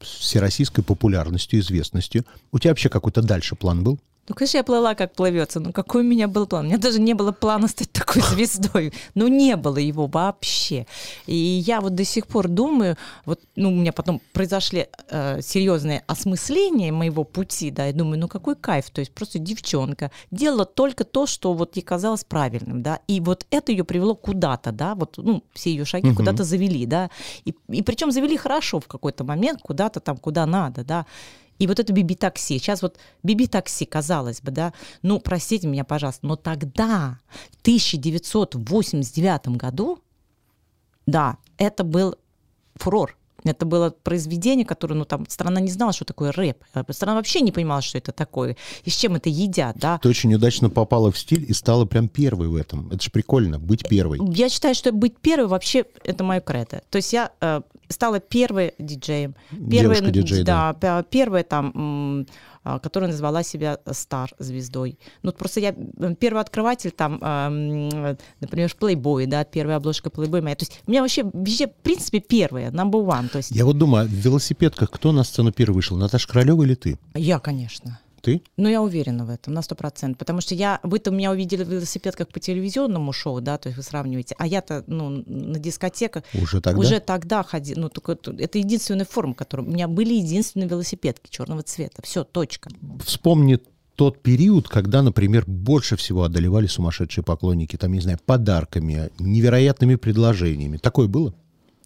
всероссийской 0.00 0.84
популярностью, 0.84 1.60
известностью, 1.60 2.24
у 2.52 2.58
тебя 2.58 2.70
вообще 2.70 2.88
какой-то 2.88 3.22
дальше 3.22 3.56
план 3.56 3.82
был? 3.82 3.98
Ну, 4.28 4.34
конечно, 4.34 4.58
я 4.58 4.64
плыла, 4.64 4.94
как 4.94 5.12
плывется. 5.14 5.60
Ну, 5.60 5.72
какой 5.72 6.02
у 6.02 6.06
меня 6.06 6.26
был 6.26 6.46
план? 6.46 6.64
У 6.66 6.68
меня 6.68 6.78
даже 6.78 7.00
не 7.00 7.14
было 7.14 7.32
плана 7.32 7.68
стать 7.68 7.92
такой 7.92 8.22
звездой. 8.30 8.92
Ну, 9.14 9.28
не 9.28 9.56
было 9.56 9.78
его 9.78 10.06
вообще. 10.06 10.86
И 11.26 11.34
я 11.34 11.80
вот 11.80 11.94
до 11.94 12.04
сих 12.04 12.26
пор 12.26 12.48
думаю, 12.48 12.96
вот, 13.24 13.40
ну, 13.54 13.68
у 13.68 13.74
меня 13.74 13.92
потом 13.92 14.20
произошли 14.32 14.88
э, 15.10 15.40
серьезные 15.42 16.02
осмысления 16.06 16.92
моего 16.92 17.24
пути, 17.24 17.70
да, 17.70 17.86
я 17.86 17.92
думаю, 17.92 18.18
ну, 18.18 18.28
какой 18.28 18.56
кайф, 18.56 18.90
то 18.90 19.00
есть 19.00 19.12
просто 19.12 19.38
девчонка 19.38 20.10
делала 20.30 20.64
только 20.64 21.04
то, 21.04 21.26
что 21.26 21.52
вот 21.54 21.76
ей 21.76 21.82
казалось 21.82 22.24
правильным, 22.24 22.82
да, 22.82 23.00
и 23.06 23.20
вот 23.20 23.46
это 23.50 23.72
ее 23.72 23.84
привело 23.84 24.14
куда-то, 24.14 24.72
да, 24.72 24.94
вот, 24.94 25.18
ну, 25.18 25.42
все 25.52 25.70
ее 25.70 25.84
шаги 25.84 26.08
Мгм. 26.08 26.16
куда-то 26.16 26.44
завели, 26.44 26.86
да, 26.86 27.10
и, 27.44 27.54
и 27.68 27.82
причем 27.82 28.10
завели 28.10 28.36
хорошо 28.36 28.80
в 28.80 28.86
какой-то 28.86 29.24
момент, 29.24 29.60
куда-то 29.62 30.00
там, 30.00 30.16
куда 30.16 30.46
надо, 30.46 30.84
да, 30.84 31.06
и 31.58 31.66
вот 31.66 31.78
это 31.80 31.92
биби-такси. 31.92 32.58
Сейчас 32.58 32.82
вот 32.82 32.98
биби-такси, 33.22 33.84
казалось 33.86 34.40
бы, 34.40 34.50
да, 34.50 34.72
ну, 35.02 35.20
простите 35.20 35.66
меня, 35.66 35.84
пожалуйста, 35.84 36.26
но 36.26 36.36
тогда, 36.36 37.18
в 37.52 37.60
1989 37.62 39.48
году, 39.56 40.00
да, 41.06 41.38
это 41.56 41.84
был 41.84 42.16
фурор. 42.74 43.16
Это 43.50 43.66
было 43.66 43.90
произведение, 43.90 44.64
которое, 44.66 44.94
ну, 44.94 45.04
там, 45.04 45.26
страна 45.28 45.60
не 45.60 45.70
знала, 45.70 45.92
что 45.92 46.04
такое 46.04 46.32
рэп. 46.32 46.58
Э, 46.74 46.82
Страна 46.90 47.16
вообще 47.16 47.40
не 47.40 47.52
понимала, 47.52 47.82
что 47.82 47.98
это 47.98 48.12
такое, 48.12 48.56
и 48.84 48.90
с 48.90 48.96
чем 48.96 49.14
это 49.16 49.28
едят, 49.28 49.76
да. 49.78 49.98
Ты 49.98 50.08
очень 50.08 50.34
удачно 50.34 50.70
попала 50.70 51.10
в 51.10 51.18
стиль 51.18 51.44
и 51.48 51.52
стала 51.52 51.84
прям 51.84 52.08
первой 52.08 52.48
в 52.48 52.56
этом. 52.56 52.88
Это 52.90 53.02
же 53.02 53.10
прикольно, 53.10 53.58
быть 53.58 53.88
первой. 53.88 54.18
Я 54.34 54.48
считаю, 54.48 54.74
что 54.74 54.92
быть 54.92 55.18
первой 55.18 55.46
вообще 55.46 55.84
это 56.04 56.24
мое 56.24 56.40
кредо. 56.40 56.82
То 56.90 56.96
есть 56.96 57.12
я 57.12 57.30
э, 57.40 57.60
стала 57.88 58.20
первой 58.20 58.74
диджеем. 58.78 59.34
Первой, 59.50 59.96
Девушка-диджей, 59.96 60.42
да, 60.44 60.76
пя- 60.80 61.04
первая 61.08 61.44
там, 61.44 62.26
которая 62.82 63.10
назвала 63.10 63.42
себя 63.42 63.78
стар 63.92 64.30
звездой. 64.38 64.98
Ну 65.22 65.32
просто 65.32 65.60
я 65.60 65.72
первый 66.18 66.40
открыватель 66.40 66.90
там, 66.90 67.18
а, 67.22 67.48
м, 67.48 68.16
например, 68.40 68.68
в 68.68 68.76
Playboy, 68.76 69.26
да, 69.26 69.44
первая 69.44 69.76
обложка 69.76 70.08
Playboy 70.10 70.42
моя. 70.42 70.56
То 70.56 70.64
есть 70.64 70.80
у 70.86 70.90
меня 70.90 71.02
вообще 71.02 71.22
везде, 71.32 71.68
в 71.68 71.74
принципе, 71.82 72.20
первая, 72.20 72.70
number 72.70 73.04
one. 73.06 73.28
То 73.28 73.38
есть 73.38 73.50
Я 73.50 73.64
вот 73.64 73.78
думаю, 73.78 74.04
а 74.04 74.06
в 74.06 74.10
велосипедках 74.10 74.90
кто 74.90 75.12
на 75.12 75.24
сцену 75.24 75.52
первый 75.52 75.76
вышел? 75.76 75.96
Наташа 75.96 76.28
Королева 76.28 76.62
или 76.64 76.74
ты? 76.74 76.98
я, 77.14 77.38
конечно. 77.38 77.98
Ты? 78.20 78.42
Ну, 78.56 78.68
я 78.68 78.82
уверена 78.82 79.24
в 79.24 79.30
этом, 79.30 79.54
на 79.54 79.62
сто 79.62 79.74
процентов. 79.74 80.18
Потому 80.18 80.40
что 80.40 80.54
я, 80.54 80.80
вы-то 80.82 81.10
меня 81.10 81.30
увидели 81.30 81.64
в 81.64 81.68
велосипедках 81.68 82.28
по 82.28 82.40
телевизионному 82.40 83.12
шоу, 83.12 83.40
да, 83.40 83.58
то 83.58 83.68
есть 83.68 83.76
вы 83.76 83.82
сравниваете, 83.82 84.34
а 84.38 84.46
я-то, 84.46 84.84
ну, 84.86 85.22
на 85.26 85.58
дискотеках 85.58 86.24
Уже 86.34 86.60
тогда? 86.60 86.80
Уже 86.80 87.00
тогда 87.00 87.42
ходил, 87.42 87.76
ну, 87.78 87.88
только 87.88 88.12
это- 88.12 88.32
это 88.38 88.58
единственная 88.58 89.04
форма, 89.06 89.34
которая... 89.34 89.66
У 89.66 89.70
меня 89.70 89.88
были 89.88 90.14
единственные 90.14 90.68
велосипедки 90.68 91.30
черного 91.30 91.62
цвета. 91.62 92.02
Все, 92.02 92.24
точка. 92.24 92.70
Вспомни 93.04 93.58
тот 93.94 94.22
период, 94.22 94.68
когда, 94.68 95.02
например, 95.02 95.44
больше 95.46 95.96
всего 95.96 96.24
одолевали 96.24 96.66
сумасшедшие 96.66 97.24
поклонники, 97.24 97.76
там, 97.76 97.92
не 97.92 98.00
знаю, 98.00 98.18
подарками, 98.24 99.10
невероятными 99.18 99.94
предложениями. 99.94 100.76
Такое 100.76 101.08
было? 101.08 101.34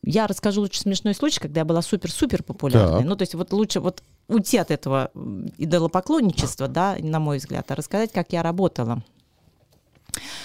Я 0.03 0.27
расскажу 0.27 0.63
лучше 0.63 0.81
смешной 0.81 1.15
случай, 1.15 1.41
когда 1.41 1.61
я 1.61 1.65
была 1.65 1.83
супер-супер 1.83 2.43
популярной. 2.43 2.99
Так. 2.99 3.07
Ну, 3.07 3.17
то 3.17 3.23
есть 3.23 3.35
вот 3.35 3.53
лучше 3.53 3.81
вот 3.81 4.03
уйти 4.29 4.57
от 4.57 4.71
этого 4.71 5.11
идолопоклонничества, 5.59 6.69
да, 6.69 6.97
на 7.01 7.21
мой 7.21 7.39
взгляд, 7.39 7.71
а 7.71 7.75
рассказать, 7.75 8.13
как 8.13 8.33
я 8.33 8.43
работала. 8.43 9.03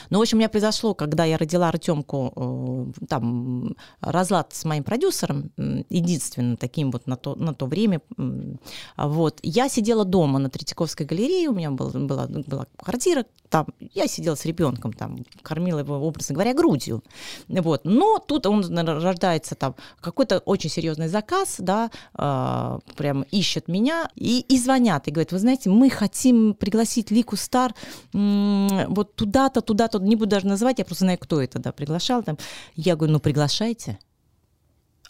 Ну, 0.09 0.19
в 0.19 0.21
общем, 0.21 0.37
у 0.37 0.39
меня 0.39 0.49
произошло, 0.49 0.93
когда 0.93 1.25
я 1.25 1.37
родила 1.37 1.69
Артемку, 1.69 2.91
э, 2.99 3.05
там, 3.07 3.75
разлад 4.01 4.53
с 4.53 4.65
моим 4.65 4.83
продюсером, 4.83 5.51
единственным 5.89 6.57
таким 6.57 6.91
вот 6.91 7.07
на 7.07 7.15
то, 7.15 7.35
на 7.35 7.53
то 7.53 7.65
время. 7.65 8.01
а 8.95 9.07
Вот. 9.07 9.39
Я 9.43 9.69
сидела 9.69 10.05
дома 10.05 10.39
на 10.39 10.49
Третьяковской 10.49 11.05
галерее, 11.05 11.49
у 11.49 11.53
меня 11.53 11.71
был, 11.71 11.89
была, 11.89 12.27
была 12.27 12.67
квартира, 12.77 13.25
там, 13.49 13.67
я 13.93 14.07
сидела 14.07 14.35
с 14.35 14.45
ребенком, 14.45 14.91
там, 14.91 15.17
кормила 15.41 15.79
его, 15.79 15.95
образно 15.95 16.33
говоря, 16.33 16.53
грудью. 16.53 17.03
Вот. 17.47 17.81
Но 17.85 18.19
тут 18.19 18.45
он 18.47 18.77
рождается 18.77 19.55
там 19.55 19.75
какой-то 20.01 20.39
очень 20.39 20.69
серьезный 20.69 21.07
заказ, 21.07 21.55
да, 21.59 21.89
э, 22.17 22.79
прям 22.95 23.23
ищет 23.31 23.67
меня 23.67 24.09
и, 24.15 24.41
и 24.41 24.59
звонят 24.59 25.07
и 25.07 25.11
говорят, 25.11 25.31
вы 25.31 25.39
знаете, 25.39 25.69
мы 25.69 25.89
хотим 25.89 26.53
пригласить 26.53 27.11
Лику 27.11 27.35
Стар 27.35 27.73
вот 28.13 29.15
туда-то, 29.61 29.97
туда-то, 29.97 30.09
не 30.09 30.15
буду 30.15 30.31
даже 30.31 30.47
называть, 30.47 30.79
я 30.79 30.85
просто 30.85 31.05
знаю, 31.05 31.17
кто 31.19 31.41
это, 31.41 31.59
да, 31.59 31.71
приглашал 31.71 32.23
там. 32.23 32.37
Я 32.75 32.95
говорю, 32.95 33.13
ну 33.13 33.19
приглашайте. 33.19 33.99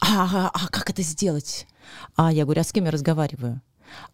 А, 0.01 0.51
а 0.53 0.67
как 0.67 0.89
это 0.89 1.01
сделать? 1.01 1.67
А 2.15 2.31
я 2.31 2.43
говорю, 2.43 2.61
а 2.61 2.63
с 2.63 2.71
кем 2.71 2.85
я 2.85 2.91
разговариваю? 2.91 3.61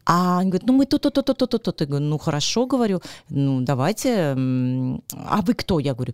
А 0.05 0.39
он 0.39 0.49
говорит, 0.49 0.67
ну 0.67 0.73
мы 0.73 0.85
то-то, 0.85 1.09
то-то, 1.09 1.33
то-то, 1.33 1.57
то-то. 1.57 1.83
Я 1.83 1.87
говорю, 1.87 2.05
ну 2.05 2.17
хорошо, 2.17 2.65
говорю, 2.65 3.01
ну 3.29 3.61
давайте. 3.61 4.35
А 4.35 5.41
вы 5.41 5.53
кто? 5.53 5.79
Я 5.79 5.93
говорю, 5.93 6.13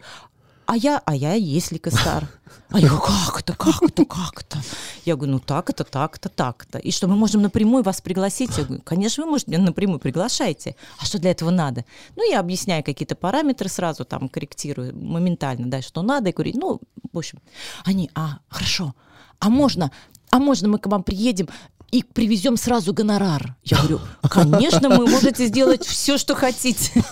а 0.68 0.76
я, 0.76 1.02
а 1.06 1.16
я 1.16 1.34
и 1.36 1.42
есть 1.42 1.72
Лика 1.72 1.90
Стар. 1.90 2.28
А 2.70 2.80
я 2.80 2.90
говорю, 2.90 3.06
как 3.06 3.40
это, 3.40 3.56
как 3.56 3.82
это, 3.82 4.06
как 4.06 4.42
это? 4.42 4.60
Я 5.06 5.16
говорю, 5.16 5.34
ну 5.34 5.40
так 5.40 5.70
это, 5.70 5.86
так 5.86 6.18
это, 6.18 6.28
так 6.28 6.66
это. 6.68 6.78
И 6.78 6.92
что, 6.92 7.08
мы 7.08 7.16
можем 7.16 7.42
напрямую 7.42 7.84
вас 7.84 8.02
пригласить? 8.02 8.58
Я 8.58 8.66
говорю, 8.66 8.82
конечно, 8.84 9.24
вы 9.24 9.30
можете 9.30 9.52
меня 9.52 9.64
напрямую 9.64 10.00
приглашайте. 10.00 10.76
А 11.00 11.06
что 11.06 11.20
для 11.20 11.32
этого 11.32 11.52
надо? 11.52 11.86
Ну, 12.18 12.30
я 12.30 12.42
объясняю 12.42 12.84
какие-то 12.84 13.16
параметры 13.16 13.70
сразу, 13.70 14.04
там, 14.04 14.28
корректирую 14.28 14.94
моментально, 14.94 15.68
да, 15.68 15.82
что 15.82 16.02
надо. 16.02 16.30
И 16.30 16.34
говорю, 16.34 16.52
ну, 16.56 16.82
в 17.14 17.18
общем, 17.18 17.40
они, 17.86 18.12
а, 18.14 18.40
хорошо, 18.50 18.94
а 19.40 19.50
можно, 19.50 19.92
а 20.32 20.40
можно 20.40 20.68
мы 20.68 20.80
к 20.80 20.88
вам 20.88 21.04
приедем 21.04 21.48
и 21.92 22.04
привезем 22.04 22.58
сразу 22.58 22.94
гонорар. 22.94 23.56
Я 23.64 23.78
говорю, 23.78 24.02
конечно, 24.30 24.90
вы 24.90 25.08
можете 25.08 25.48
сделать 25.48 25.86
все, 25.86 26.18
что 26.18 26.36
хотите. 26.36 26.92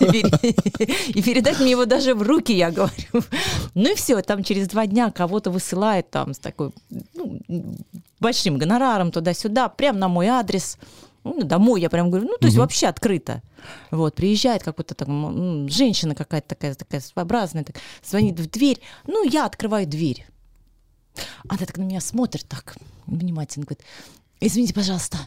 И 1.08 1.22
передать 1.22 1.60
мне 1.60 1.70
его 1.70 1.86
даже 1.86 2.14
в 2.14 2.22
руки, 2.22 2.52
я 2.52 2.70
говорю. 2.70 3.24
Ну 3.74 3.92
и 3.92 3.94
все, 3.94 4.20
там 4.20 4.44
через 4.44 4.68
два 4.68 4.86
дня 4.86 5.10
кого-то 5.10 5.50
высылает 5.50 6.10
там 6.10 6.34
с 6.34 6.38
такой 6.38 6.72
ну, 7.14 7.40
большим 8.20 8.58
гонораром 8.58 9.12
туда-сюда, 9.12 9.68
прям 9.68 9.98
на 9.98 10.08
мой 10.08 10.26
адрес. 10.26 10.78
Ну, 11.24 11.42
домой 11.42 11.80
я 11.80 11.90
прям 11.90 12.10
говорю, 12.10 12.28
ну, 12.28 12.36
то 12.38 12.46
есть 12.46 12.56
вообще 12.56 12.86
открыто. 12.86 13.42
Вот, 13.90 14.14
приезжает 14.14 14.62
какая-то 14.62 14.94
там 14.94 15.68
женщина 15.68 16.14
какая-то 16.14 16.48
такая, 16.48 16.74
такая 16.74 17.00
своеобразная, 17.00 17.64
так, 17.64 17.76
звонит 18.04 18.38
в 18.38 18.48
дверь. 18.48 18.80
Ну, 19.06 19.24
я 19.24 19.46
открываю 19.46 19.86
дверь. 19.86 20.26
Она 21.48 21.58
так 21.58 21.76
на 21.78 21.82
меня 21.82 22.00
смотрит 22.00 22.46
так 22.46 22.76
внимательно, 23.06 23.64
говорит, 23.64 23.84
извините, 24.40 24.74
пожалуйста, 24.74 25.18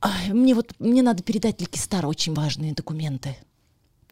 а, 0.00 0.10
мне 0.28 0.54
вот, 0.54 0.72
мне 0.78 1.02
надо 1.02 1.22
передать 1.22 1.60
Лике 1.60 1.80
Стар 1.80 2.06
очень 2.06 2.34
важные 2.34 2.74
документы. 2.74 3.36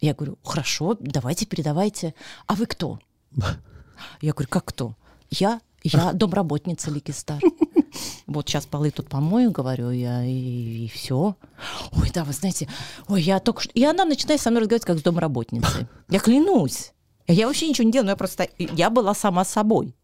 Я 0.01 0.13
говорю, 0.13 0.37
хорошо, 0.43 0.97
давайте, 0.99 1.45
передавайте. 1.45 2.13
А 2.47 2.55
вы 2.55 2.65
кто? 2.65 2.99
Я 4.21 4.33
говорю, 4.33 4.49
как 4.49 4.65
кто? 4.65 4.95
Я, 5.29 5.61
я 5.83 6.13
домработница 6.13 6.91
Лики 6.91 7.11
Стар. 7.11 7.41
Вот 8.25 8.49
сейчас 8.49 8.65
полы 8.65 8.89
тут 8.89 9.07
помою, 9.07 9.51
говорю 9.51 9.91
я, 9.91 10.25
и, 10.25 10.87
все. 10.87 11.35
Ой, 11.91 12.09
да, 12.11 12.23
вы 12.23 12.33
знаете, 12.33 12.67
ой, 13.07 13.21
я 13.21 13.39
только 13.39 13.61
что... 13.61 13.71
И 13.73 13.83
она 13.83 14.05
начинает 14.05 14.41
со 14.41 14.49
мной 14.49 14.61
разговаривать 14.61 14.85
как 14.85 14.97
с 14.97 15.03
домработницей. 15.03 15.87
Я 16.09 16.19
клянусь. 16.19 16.91
Я 17.27 17.47
вообще 17.47 17.69
ничего 17.69 17.85
не 17.85 17.91
делаю, 17.91 18.09
я 18.09 18.15
просто... 18.15 18.49
Я 18.57 18.89
была 18.89 19.13
сама 19.13 19.45
собой. 19.45 19.95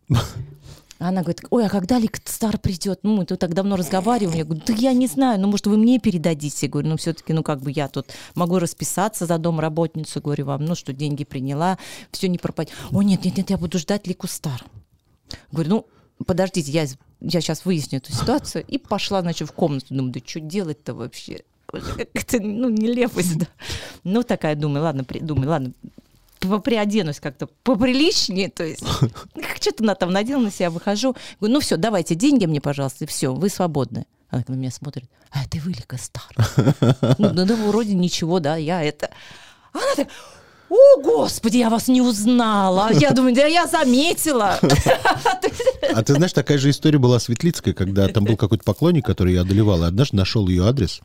Она 0.99 1.21
говорит, 1.21 1.45
ой, 1.49 1.65
а 1.65 1.69
когда 1.69 1.97
Лик 1.97 2.19
Стар 2.25 2.57
придет? 2.57 2.99
Ну, 3.03 3.15
мы 3.15 3.25
тут 3.25 3.39
так 3.39 3.53
давно 3.53 3.77
разговариваем. 3.77 4.37
Я 4.37 4.43
говорю, 4.43 4.61
да 4.67 4.73
я 4.73 4.91
не 4.91 5.07
знаю, 5.07 5.39
ну, 5.39 5.47
может, 5.47 5.65
вы 5.65 5.77
мне 5.77 5.97
передадите? 5.97 6.65
Я 6.65 6.69
говорю, 6.69 6.89
ну, 6.89 6.97
все-таки, 6.97 7.31
ну, 7.31 7.41
как 7.41 7.61
бы 7.61 7.71
я 7.71 7.87
тут 7.87 8.07
могу 8.35 8.59
расписаться 8.59 9.25
за 9.25 9.37
домработницу, 9.37 10.19
говорю 10.19 10.45
вам, 10.45 10.65
ну, 10.65 10.75
что 10.75 10.91
деньги 10.91 11.23
приняла, 11.23 11.77
все 12.11 12.27
не 12.27 12.37
пропадет. 12.37 12.73
О, 12.91 13.01
нет, 13.01 13.23
нет, 13.23 13.37
нет, 13.37 13.49
я 13.49 13.57
буду 13.57 13.79
ждать 13.79 14.07
Лику 14.07 14.27
Стар. 14.27 14.65
Говорю, 15.53 15.69
ну, 15.69 16.25
подождите, 16.25 16.69
я, 16.69 16.85
я 17.21 17.41
сейчас 17.41 17.63
выясню 17.63 17.99
эту 17.99 18.11
ситуацию. 18.11 18.65
И 18.67 18.77
пошла, 18.77 19.21
значит, 19.21 19.49
в 19.49 19.53
комнату. 19.53 19.85
Думаю, 19.89 20.11
да 20.11 20.19
что 20.25 20.41
делать-то 20.41 20.93
вообще? 20.93 21.43
Как-то, 21.67 22.41
ну, 22.41 22.69
нелепость, 22.69 23.37
да. 23.37 23.47
Ну, 24.03 24.23
такая, 24.23 24.55
думаю, 24.55 24.83
ладно, 24.83 25.05
при, 25.05 25.19
думаю, 25.19 25.49
ладно, 25.49 25.71
приоденусь 26.39 27.19
как-то 27.19 27.47
поприличнее, 27.63 28.49
то 28.49 28.63
есть 28.63 28.83
что-то 29.61 29.83
на 29.83 29.95
там 29.95 30.11
надела 30.11 30.41
на 30.41 30.51
себя, 30.51 30.69
выхожу, 30.69 31.15
говорю, 31.39 31.55
ну 31.55 31.59
все, 31.59 31.77
давайте 31.77 32.15
деньги 32.15 32.45
мне, 32.45 32.61
пожалуйста, 32.61 33.05
и 33.05 33.07
все, 33.07 33.33
вы 33.33 33.49
свободны. 33.49 34.05
Она 34.29 34.43
на 34.47 34.53
меня 34.53 34.71
смотрит, 34.71 35.09
а 35.31 35.47
ты 35.49 35.59
вылика 35.59 35.97
стар. 35.97 36.29
Ну, 37.17 37.33
ну, 37.33 37.45
да, 37.45 37.55
вроде 37.55 37.95
ничего, 37.95 38.39
да, 38.39 38.55
я 38.55 38.83
это... 38.83 39.09
Она 39.73 39.95
так, 39.95 40.07
о, 40.69 41.01
господи, 41.01 41.57
я 41.57 41.69
вас 41.69 41.87
не 41.87 42.01
узнала. 42.01 42.91
Я 42.93 43.11
думаю, 43.15 43.33
да 43.33 43.45
я 43.45 43.65
заметила. 43.65 44.59
А 44.61 46.03
ты 46.03 46.13
знаешь, 46.13 46.33
такая 46.33 46.59
же 46.59 46.69
история 46.69 46.99
была 46.99 47.19
Светлицкая, 47.19 47.73
когда 47.73 48.07
там 48.07 48.23
был 48.23 48.37
какой-то 48.37 48.63
поклонник, 48.63 49.05
который 49.05 49.33
ее 49.33 49.41
одолевал, 49.41 49.83
и 49.83 49.87
однажды 49.87 50.17
нашел 50.17 50.47
ее 50.47 50.67
адрес, 50.67 51.01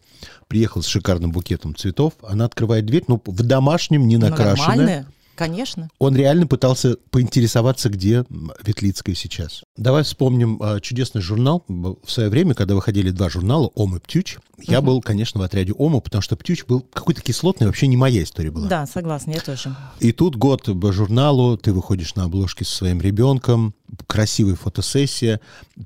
приехал 0.48 0.82
с 0.82 0.86
шикарным 0.86 1.32
букетом 1.32 1.74
цветов, 1.74 2.12
она 2.22 2.44
открывает 2.44 2.84
дверь, 2.84 3.04
ну, 3.08 3.20
в 3.24 3.42
домашнем, 3.42 4.06
не 4.06 4.18
накрашенная. 4.18 5.06
Конечно. 5.34 5.88
Он 5.98 6.16
реально 6.16 6.46
пытался 6.46 6.96
поинтересоваться, 7.10 7.88
где 7.88 8.24
Ветлицкая 8.62 9.14
сейчас. 9.14 9.62
Давай 9.76 10.02
вспомним 10.04 10.60
а, 10.62 10.80
чудесный 10.80 11.20
журнал. 11.20 11.64
В 11.68 12.10
свое 12.10 12.28
время, 12.28 12.54
когда 12.54 12.74
выходили 12.74 13.10
два 13.10 13.28
журнала, 13.28 13.70
«Ом» 13.74 13.96
и 13.96 14.00
«Птюч», 14.00 14.38
я 14.62 14.78
угу. 14.78 14.86
был, 14.86 15.02
конечно, 15.02 15.40
в 15.40 15.42
отряде 15.42 15.72
«Ома», 15.72 16.00
потому 16.00 16.22
что 16.22 16.36
«Птюч» 16.36 16.64
был 16.66 16.80
какой-то 16.80 17.22
кислотный, 17.22 17.66
вообще 17.66 17.86
не 17.86 17.96
моя 17.96 18.22
история 18.22 18.50
была. 18.50 18.68
Да, 18.68 18.86
согласна, 18.86 19.32
я 19.32 19.40
тоже. 19.40 19.74
И 20.00 20.12
тут 20.12 20.36
год 20.36 20.68
по 20.80 20.92
журналу, 20.92 21.56
ты 21.58 21.72
выходишь 21.72 22.14
на 22.14 22.24
обложке 22.24 22.64
со 22.64 22.76
своим 22.76 23.00
ребенком, 23.00 23.74
красивая 24.14 24.54
фотосессия. 24.54 25.40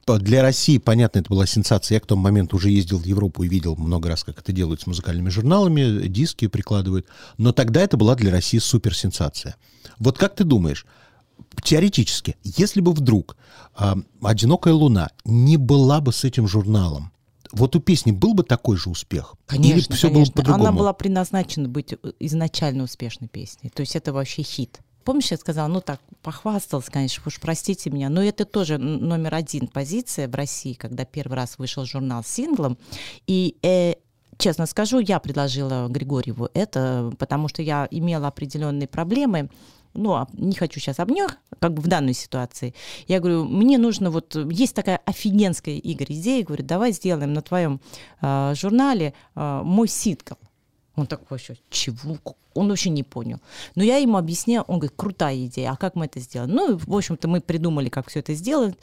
Для 0.06 0.42
России, 0.42 0.76
понятно, 0.76 1.20
это 1.20 1.30
была 1.30 1.46
сенсация. 1.46 1.96
Я 1.96 2.00
к 2.00 2.06
тому 2.06 2.20
моменту 2.20 2.56
уже 2.56 2.68
ездил 2.68 2.98
в 2.98 3.06
Европу 3.06 3.42
и 3.42 3.48
видел 3.48 3.74
много 3.76 4.10
раз, 4.10 4.22
как 4.22 4.38
это 4.40 4.52
делают 4.52 4.82
с 4.82 4.86
музыкальными 4.86 5.30
журналами, 5.30 6.06
диски 6.08 6.46
прикладывают. 6.46 7.06
Но 7.38 7.52
тогда 7.52 7.80
это 7.80 7.96
была 7.96 8.14
для 8.16 8.30
России 8.30 8.58
суперсенсация. 8.58 9.56
Вот 9.98 10.18
как 10.18 10.34
ты 10.34 10.44
думаешь, 10.44 10.84
теоретически, 11.62 12.36
если 12.44 12.82
бы 12.82 12.92
вдруг 12.92 13.34
э, 13.78 13.94
«Одинокая 14.20 14.74
луна» 14.74 15.08
не 15.24 15.56
была 15.56 16.02
бы 16.02 16.12
с 16.12 16.22
этим 16.22 16.46
журналом, 16.46 17.12
вот 17.50 17.76
у 17.76 17.80
песни 17.80 18.12
был 18.12 18.34
бы 18.34 18.42
такой 18.42 18.76
же 18.76 18.90
успех? 18.90 19.36
Конечно, 19.46 19.72
Или 19.72 19.96
все 19.96 20.08
конечно. 20.08 20.34
было 20.34 20.42
по-другому? 20.42 20.68
Она 20.68 20.78
была 20.78 20.92
предназначена 20.92 21.66
быть 21.66 21.94
изначально 22.20 22.82
успешной 22.84 23.30
песней. 23.30 23.70
То 23.70 23.80
есть 23.80 23.96
это 23.96 24.12
вообще 24.12 24.42
хит. 24.42 24.80
Помнишь, 25.08 25.30
я 25.30 25.38
сказала, 25.38 25.68
ну 25.68 25.80
так, 25.80 26.00
похвасталась, 26.20 26.90
конечно, 26.90 27.22
уж 27.24 27.40
простите 27.40 27.88
меня, 27.88 28.10
но 28.10 28.22
это 28.22 28.44
тоже 28.44 28.76
номер 28.76 29.36
один 29.36 29.66
позиция 29.66 30.28
в 30.28 30.34
России, 30.34 30.74
когда 30.74 31.06
первый 31.06 31.32
раз 31.32 31.56
вышел 31.56 31.86
журнал 31.86 32.22
с 32.22 32.26
синглом. 32.26 32.76
И 33.26 33.56
э, 33.62 33.94
честно 34.36 34.66
скажу, 34.66 34.98
я 34.98 35.18
предложила 35.18 35.88
Григорьеву 35.88 36.50
это, 36.52 37.10
потому 37.18 37.48
что 37.48 37.62
я 37.62 37.88
имела 37.90 38.28
определенные 38.28 38.86
проблемы 38.86 39.48
ну, 39.94 40.12
а 40.12 40.28
не 40.34 40.54
хочу 40.54 40.78
сейчас 40.78 41.00
об 41.00 41.10
них, 41.10 41.38
как 41.58 41.72
бы 41.72 41.80
в 41.80 41.88
данной 41.88 42.12
ситуации. 42.12 42.74
Я 43.06 43.18
говорю, 43.18 43.46
мне 43.46 43.78
нужно 43.78 44.10
вот, 44.10 44.36
есть 44.36 44.74
такая 44.74 45.00
офигенская, 45.06 45.76
Игорь, 45.76 46.12
идея, 46.12 46.44
говорю, 46.44 46.64
давай 46.64 46.92
сделаем 46.92 47.32
на 47.32 47.40
твоем 47.40 47.80
э, 48.20 48.52
журнале 48.54 49.14
э, 49.34 49.60
мой 49.64 49.88
ситкл. 49.88 50.34
Он 50.98 51.06
такой 51.06 51.26
вообще, 51.30 51.56
чего? 51.70 52.18
Он 52.54 52.68
вообще 52.68 52.90
не 52.90 53.04
понял. 53.04 53.38
Но 53.76 53.84
я 53.84 53.98
ему 53.98 54.18
объясняю, 54.18 54.62
он 54.62 54.80
говорит, 54.80 54.96
крутая 54.96 55.46
идея, 55.46 55.70
а 55.70 55.76
как 55.76 55.94
мы 55.94 56.06
это 56.06 56.18
сделаем? 56.18 56.50
Ну, 56.52 56.76
в 56.76 56.96
общем-то, 56.96 57.28
мы 57.28 57.40
придумали, 57.40 57.88
как 57.88 58.08
все 58.08 58.18
это 58.18 58.34
сделать, 58.34 58.76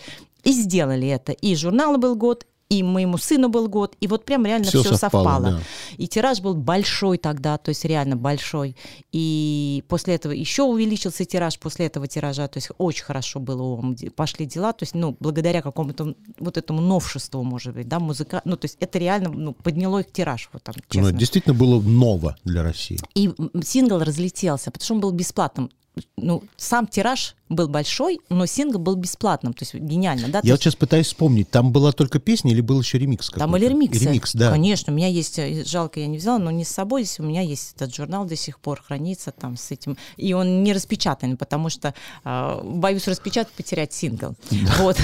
и 0.43 0.51
сделали 0.53 1.09
это. 1.09 1.33
И 1.33 1.55
журнал 1.55 1.97
был 1.97 2.15
год, 2.15 2.47
и 2.69 2.81
моему 2.81 3.17
сыну 3.17 3.49
был 3.49 3.67
год, 3.67 3.95
и 4.01 4.07
вот 4.07 4.25
прям 4.25 4.45
реально 4.45 4.67
все, 4.67 4.81
все 4.81 4.95
совпало. 4.95 5.23
совпало. 5.23 5.51
Да. 5.51 5.61
И 5.97 6.07
тираж 6.07 6.41
был 6.41 6.55
большой 6.55 7.17
тогда, 7.17 7.57
то 7.57 7.69
есть 7.69 7.85
реально 7.85 8.15
большой. 8.15 8.75
И 9.11 9.83
после 9.87 10.15
этого 10.15 10.31
еще 10.31 10.63
увеличился 10.63 11.25
тираж, 11.25 11.59
после 11.59 11.85
этого 11.85 12.07
тиража, 12.07 12.47
то 12.47 12.57
есть 12.57 12.69
очень 12.77 13.03
хорошо 13.03 13.39
было, 13.39 13.95
пошли 14.15 14.45
дела, 14.45 14.73
то 14.73 14.83
есть, 14.83 14.95
ну, 14.95 15.15
благодаря 15.19 15.61
какому-то 15.61 16.15
вот 16.39 16.57
этому 16.57 16.81
новшеству, 16.81 17.43
может 17.43 17.75
быть, 17.75 17.87
да, 17.87 17.99
музыка, 17.99 18.41
ну, 18.45 18.57
то 18.57 18.65
есть 18.65 18.77
это 18.79 18.97
реально 18.97 19.29
ну, 19.29 19.53
подняло 19.53 19.99
их 19.99 20.11
тираж, 20.11 20.49
вот 20.51 20.63
там, 20.63 20.73
честно. 20.89 21.11
Ну, 21.11 21.17
действительно 21.17 21.53
было 21.53 21.79
ново 21.81 22.35
для 22.43 22.63
России. 22.63 22.99
И 23.13 23.31
сингл 23.63 23.99
разлетелся, 23.99 24.71
потому 24.71 24.85
что 24.85 24.93
он 24.95 25.01
был 25.01 25.11
бесплатным. 25.11 25.69
Ну, 26.17 26.43
сам 26.57 26.87
тираж 26.87 27.35
был 27.49 27.67
большой, 27.67 28.19
но 28.29 28.45
сингл 28.45 28.79
был 28.79 28.95
бесплатным, 28.95 29.53
то 29.53 29.63
есть 29.63 29.75
гениально, 29.75 30.29
да? 30.29 30.41
Я 30.43 30.53
вот 30.53 30.61
сейчас 30.61 30.75
пытаюсь 30.75 31.07
вспомнить, 31.07 31.49
там 31.51 31.71
была 31.71 31.91
только 31.91 32.19
песня 32.19 32.51
или 32.51 32.61
был 32.61 32.79
еще 32.79 32.97
ремикс 32.97 33.27
какой-то? 33.27 33.39
Там 33.39 33.51
были 33.51 33.67
ремиксы. 33.67 34.03
Ремикс, 34.03 34.33
да. 34.33 34.49
Конечно, 34.51 34.91
у 34.91 34.95
меня 34.95 35.07
есть, 35.07 35.37
э, 35.37 35.63
жалко, 35.63 35.99
я 35.99 36.07
не 36.07 36.17
взяла, 36.17 36.39
но 36.39 36.49
не 36.49 36.65
с 36.65 36.69
собой, 36.69 37.03
здесь 37.03 37.19
у 37.19 37.23
меня 37.23 37.41
есть 37.41 37.73
этот 37.75 37.95
журнал 37.95 38.25
до 38.25 38.35
сих 38.35 38.59
пор 38.59 38.81
хранится 38.81 39.31
там 39.31 39.57
с 39.57 39.69
этим, 39.71 39.95
и 40.17 40.33
он 40.33 40.63
не 40.63 40.73
распечатан, 40.73 41.37
потому 41.37 41.69
что 41.69 41.93
э, 42.23 42.61
боюсь 42.63 43.07
распечатать, 43.07 43.53
потерять 43.53 43.93
сингл. 43.93 44.35
Вот, 44.79 44.97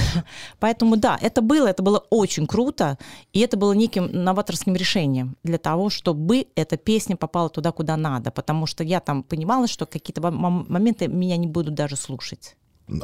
поэтому 0.58 0.96
да, 0.96 1.18
это 1.20 1.42
было, 1.42 1.68
это 1.68 1.82
было 1.82 2.04
очень 2.10 2.46
круто, 2.46 2.98
и 3.32 3.38
это 3.38 3.56
было 3.56 3.72
неким 3.72 4.10
новаторским 4.12 4.74
решением 4.74 5.36
для 5.44 5.58
того, 5.58 5.90
чтобы 5.90 6.46
эта 6.56 6.76
песня 6.76 7.16
попала 7.16 7.48
туда, 7.48 7.70
куда 7.70 7.96
надо, 7.96 8.32
потому 8.32 8.66
что 8.66 8.82
я 8.82 8.98
там 8.98 9.22
понимала, 9.22 9.68
что 9.68 9.86
какие-то 9.86 10.20
моменты 10.30 10.81
меня 11.08 11.36
не 11.36 11.46
будут 11.46 11.74
даже 11.74 11.96
слушать. 11.96 12.56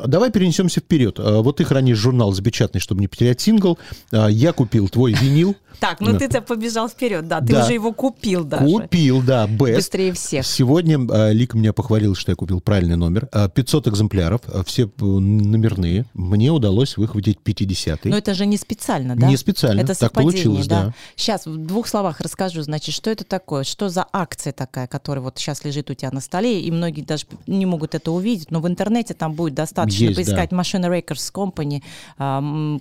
Давай 0.06 0.30
перенесемся 0.30 0.80
вперед. 0.80 1.18
А, 1.18 1.40
вот 1.42 1.56
ты 1.56 1.64
хранишь 1.64 1.98
журнал 1.98 2.32
запечатанный, 2.32 2.80
чтобы 2.80 3.00
не 3.00 3.08
потерять 3.08 3.40
сингл. 3.40 3.78
А, 4.12 4.28
я 4.28 4.52
купил 4.52 4.88
твой 4.88 5.12
винил. 5.12 5.56
Так, 5.80 6.00
ну 6.00 6.18
ты-то 6.18 6.40
побежал 6.40 6.88
вперед, 6.88 7.28
да. 7.28 7.40
Ты 7.40 7.56
уже 7.56 7.72
его 7.72 7.92
купил 7.92 8.42
даже. 8.42 8.64
Купил, 8.64 9.22
да, 9.22 9.46
Best. 9.46 9.76
Быстрее 9.76 10.12
всех. 10.12 10.44
Сегодня 10.44 10.98
а, 11.08 11.30
Лика 11.30 11.56
меня 11.56 11.72
похвалил, 11.72 12.16
что 12.16 12.32
я 12.32 12.36
купил 12.36 12.60
правильный 12.60 12.96
номер. 12.96 13.26
500 13.26 13.86
экземпляров, 13.86 14.40
все 14.66 14.90
номерные. 14.98 16.04
Мне 16.14 16.50
удалось 16.50 16.96
выхватить 16.96 17.38
50-й. 17.44 18.10
Но 18.10 18.16
это 18.18 18.34
же 18.34 18.46
не 18.46 18.56
специально, 18.56 19.14
да? 19.14 19.28
Не 19.28 19.36
специально, 19.36 19.80
это 19.82 19.96
так 19.96 20.10
получилось, 20.12 20.66
да. 20.66 20.86
да. 20.86 20.94
Сейчас 21.14 21.46
в 21.46 21.56
двух 21.56 21.86
словах 21.86 22.20
расскажу, 22.22 22.62
значит, 22.62 22.92
что 22.92 23.10
это 23.10 23.22
такое, 23.22 23.62
что 23.62 23.88
за 23.88 24.04
акция 24.12 24.52
такая, 24.52 24.88
которая 24.88 25.22
вот 25.22 25.38
сейчас 25.38 25.64
лежит 25.64 25.90
у 25.90 25.94
тебя 25.94 26.10
на 26.10 26.20
столе, 26.20 26.60
и 26.60 26.72
многие 26.72 27.02
даже 27.02 27.26
не 27.46 27.66
могут 27.66 27.94
это 27.94 28.10
увидеть, 28.10 28.50
но 28.50 28.60
в 28.60 28.66
интернете 28.66 29.14
там 29.14 29.34
будет 29.34 29.54
достаточно 29.54 29.77
Есть, 29.86 30.16
поискать 30.16 30.50
да. 30.50 30.56
Machine 30.56 30.88
Records 30.88 31.32
Company, 31.32 31.82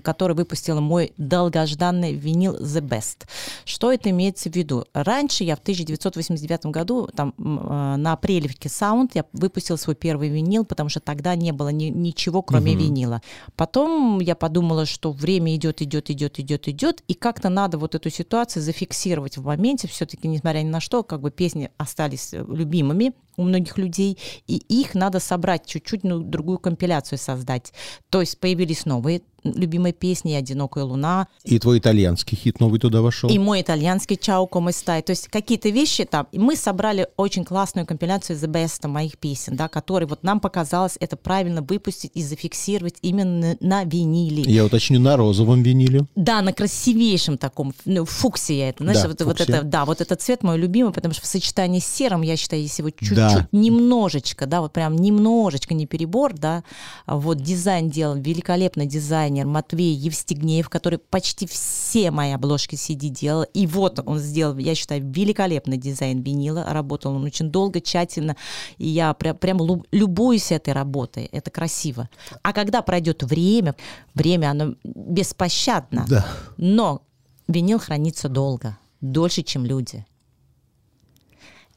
который 0.02 0.36
выпустила 0.36 0.80
мой 0.80 1.14
долгожданный 1.18 2.14
винил 2.14 2.56
The 2.58 2.82
Best. 2.82 3.28
Что 3.66 3.92
это 3.92 4.10
имеется 4.10 4.50
в 4.50 4.56
виду? 4.56 4.86
Раньше 4.94 5.44
я 5.44 5.56
в 5.56 5.60
1989 5.60 6.68
году 6.68 7.10
там 7.16 7.34
а, 7.38 7.98
на 7.98 8.14
апрелевке 8.14 8.70
Sound 8.70 9.12
я 9.14 9.26
выпустила 9.34 9.78
свой 9.78 9.96
первый 9.96 10.30
винил, 10.30 10.66
потому 10.66 10.90
что 10.90 11.00
тогда 11.00 11.36
не 11.36 11.52
было 11.52 11.70
ни, 11.70 11.86
ничего, 11.86 12.42
кроме 12.42 12.74
угу. 12.74 12.82
винила. 12.84 13.22
Потом 13.56 14.20
я 14.20 14.36
подумала, 14.36 14.86
что 14.86 15.12
время 15.12 15.56
идет, 15.56 15.82
идет, 15.82 16.10
идет, 16.10 16.40
идет, 16.40 16.68
идет, 16.68 17.04
и 17.08 17.14
как-то 17.14 17.50
надо 17.50 17.78
вот 17.78 17.96
эту 17.96 18.10
ситуацию 18.10 18.64
зафиксировать 18.64 19.38
в 19.38 19.46
моменте. 19.46 19.88
Все-таки, 19.88 20.28
несмотря 20.28 20.60
ни 20.60 20.70
на 20.70 20.80
что, 20.80 21.04
как 21.04 21.22
бы 21.22 21.32
песни 21.32 21.72
остались 21.78 22.34
любимыми 22.34 23.14
у 23.38 23.44
многих 23.44 23.78
людей, 23.78 24.18
и 24.48 24.58
их 24.58 24.96
надо 24.96 25.20
собрать 25.20 25.66
чуть-чуть, 25.66 26.04
ну, 26.04 26.20
другую 26.20 26.58
компиляцию 26.58 27.20
создать. 27.20 27.72
То 28.10 28.22
есть 28.22 28.40
появились 28.40 28.86
новые 28.86 29.22
любимой 29.44 29.94
песни 29.94 30.34
«Одинокая 30.34 30.84
луна». 30.84 31.28
И 31.44 31.60
твой 31.60 31.80
итальянский 31.80 32.38
хит 32.38 32.60
новый 32.60 32.80
туда 32.80 33.02
вошел. 33.02 33.30
И 33.30 33.38
мой 33.40 33.62
итальянский 33.62 34.18
«Чао, 34.18 34.48
come 34.52 34.70
stai». 34.70 35.02
То 35.02 35.12
есть 35.12 35.28
какие-то 35.28 35.70
вещи 35.70 36.06
там. 36.06 36.28
И 36.32 36.40
мы 36.40 36.56
собрали 36.56 37.08
очень 37.18 37.46
классную 37.46 37.86
компиляцию 37.86 38.38
«The 38.38 38.48
Best» 38.48 38.88
моих 38.88 39.18
песен, 39.18 39.56
да, 39.56 39.68
которые 39.68 40.08
вот 40.08 40.24
нам 40.24 40.40
показалось 40.40 40.98
это 41.00 41.16
правильно 41.16 41.62
выпустить 41.62 42.12
и 42.14 42.22
зафиксировать 42.22 42.96
именно 43.02 43.58
на 43.60 43.84
виниле. 43.84 44.44
Я 44.52 44.66
уточню, 44.66 45.00
на 45.00 45.16
розовом 45.18 45.64
виниле. 45.64 46.06
Да, 46.16 46.42
на 46.42 46.54
красивейшем 46.54 47.38
таком, 47.38 47.74
ну, 47.86 48.06
фуксия 48.06 48.70
это. 48.70 48.84
Знаешь, 48.84 49.02
да, 49.02 49.08
вот, 49.08 49.22
вот 49.22 49.42
это, 49.42 49.64
да, 49.64 49.86
вот 49.86 50.02
этот 50.02 50.22
цвет 50.22 50.44
мой 50.44 50.58
любимый, 50.58 50.94
потому 50.94 51.14
что 51.14 51.24
в 51.24 51.28
сочетании 51.28 51.80
с 51.80 51.86
серым, 51.86 52.22
я 52.22 52.38
считаю, 52.38 52.62
если 52.62 52.82
его 52.82 52.90
чуть-чуть, 52.90 53.16
да. 53.16 53.48
немножечко, 53.52 54.46
да, 54.46 54.62
вот 54.62 54.74
прям 54.74 54.96
немножечко, 54.96 55.74
не 55.74 55.86
перебор, 55.86 56.34
да, 56.34 56.64
вот 57.06 57.42
дизайн 57.42 57.90
делал, 57.90 58.16
великолепный 58.16 58.86
дизайн 58.86 59.37
дизайнер 59.38 59.48
Матвей 59.48 59.94
Евстигнеев, 59.94 60.70
который 60.70 61.00
почти 61.00 61.46
все 61.46 62.12
мои 62.12 62.32
обложки 62.32 62.76
CD 62.76 63.10
делал. 63.10 63.44
И 63.54 63.68
вот 63.68 64.00
он 64.06 64.20
сделал, 64.20 64.58
я 64.58 64.76
считаю, 64.76 65.04
великолепный 65.04 65.78
дизайн 65.78 66.22
винила. 66.22 66.64
Работал 66.68 67.16
он 67.16 67.24
очень 67.24 67.50
долго, 67.50 67.80
тщательно. 67.82 68.36
И 68.78 68.88
я 68.88 69.14
прям, 69.14 69.38
прям 69.38 69.60
любуюсь 69.92 70.52
этой 70.52 70.74
работой. 70.74 71.26
Это 71.32 71.52
красиво. 71.52 72.10
А 72.42 72.54
когда 72.54 72.82
пройдет 72.82 73.24
время, 73.24 73.76
время 74.14 74.52
оно 74.52 74.76
беспощадно. 74.84 76.06
Да. 76.08 76.26
Но 76.58 77.02
винил 77.48 77.80
хранится 77.80 78.30
долго, 78.30 78.78
дольше, 79.02 79.44
чем 79.44 79.66
люди. 79.66 80.06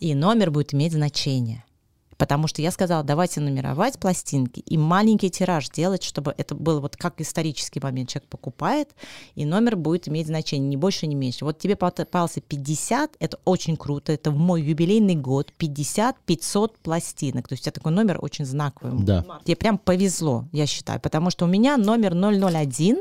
И 0.00 0.14
номер 0.14 0.50
будет 0.50 0.72
иметь 0.72 0.92
значение. 0.92 1.64
Потому 2.20 2.48
что 2.48 2.60
я 2.60 2.70
сказала, 2.70 3.02
давайте 3.02 3.40
нумеровать 3.40 3.98
пластинки 3.98 4.60
и 4.60 4.76
маленький 4.76 5.30
тираж 5.30 5.70
делать, 5.70 6.02
чтобы 6.02 6.34
это 6.36 6.54
был 6.54 6.80
вот 6.80 6.94
как 6.94 7.18
исторический 7.18 7.80
момент. 7.80 8.10
Человек 8.10 8.28
покупает, 8.28 8.90
и 9.36 9.46
номер 9.46 9.74
будет 9.74 10.06
иметь 10.06 10.26
значение, 10.26 10.68
ни 10.68 10.76
больше, 10.76 11.06
ни 11.06 11.14
меньше. 11.14 11.46
Вот 11.46 11.58
тебе 11.58 11.76
попался 11.76 12.42
50, 12.42 13.16
это 13.18 13.38
очень 13.46 13.74
круто, 13.78 14.12
это 14.12 14.30
в 14.30 14.36
мой 14.36 14.60
юбилейный 14.60 15.14
год, 15.14 15.50
50-500 15.58 16.72
пластинок. 16.82 17.48
То 17.48 17.54
есть 17.54 17.62
у 17.62 17.64
тебя 17.64 17.72
такой 17.72 17.92
номер 17.92 18.18
очень 18.20 18.44
знаковый. 18.44 19.02
Да. 19.02 19.24
Тебе 19.42 19.56
прям 19.56 19.78
повезло, 19.78 20.44
я 20.52 20.66
считаю, 20.66 21.00
потому 21.00 21.30
что 21.30 21.46
у 21.46 21.48
меня 21.48 21.78
номер 21.78 22.12
001, 22.12 23.00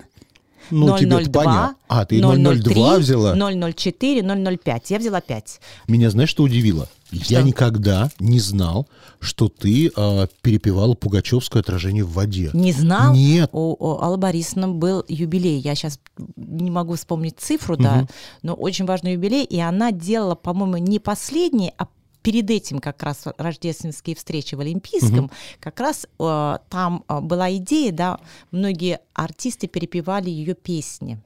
ну, 0.72 0.98
тебе 0.98 1.30
понятно. 1.30 1.76
А, 1.88 2.06
ты 2.06 2.22
002 2.22 2.98
взяла? 3.00 3.34
004, 3.36 4.58
005. 4.58 4.92
Я 4.92 5.00
взяла 5.00 5.22
5. 5.22 5.62
Меня 5.88 6.10
знаешь, 6.10 6.30
что 6.30 6.44
удивило? 6.44 6.88
Что? 7.12 7.34
Я 7.34 7.42
никогда 7.42 8.12
не 8.20 8.40
знал, 8.40 8.88
что 9.20 9.50
ты 9.50 9.92
э, 9.96 10.28
перепевала 10.42 10.94
Пугачевское 10.94 11.62
отражение 11.62 12.04
в 12.04 12.12
воде. 12.12 12.52
Не 12.54 12.72
знал? 12.72 13.14
Нет. 13.14 13.50
У, 13.52 13.76
у 13.80 14.00
Аллы 14.00 14.18
Борисовны 14.18 14.68
был 14.68 15.04
юбилей. 15.08 15.60
Я 15.60 15.76
сейчас 15.76 16.00
не 16.36 16.70
могу 16.70 16.96
вспомнить 16.96 17.40
цифру, 17.40 17.76
угу. 17.76 17.84
да, 17.84 18.08
но 18.44 18.54
очень 18.54 18.86
важный 18.86 19.14
юбилей. 19.14 19.44
И 19.44 19.60
она 19.60 19.92
делала, 19.92 20.36
по-моему, 20.36 20.78
не 20.78 21.00
последний, 21.00 21.74
а 21.78 21.88
перед 22.22 22.50
этим 22.50 22.80
как 22.80 23.02
раз 23.02 23.24
рождественские 23.38 24.16
встречи 24.16 24.54
в 24.56 24.60
Олимпийском, 24.60 25.26
угу. 25.26 25.32
как 25.60 25.80
раз 25.80 26.06
э, 26.20 26.58
там 26.70 27.04
э, 27.08 27.20
была 27.22 27.56
идея, 27.56 27.92
да, 27.92 28.20
многие 28.52 29.00
артисты 29.14 29.68
перепевали 29.68 30.30
ее 30.30 30.54
песни 30.54 31.20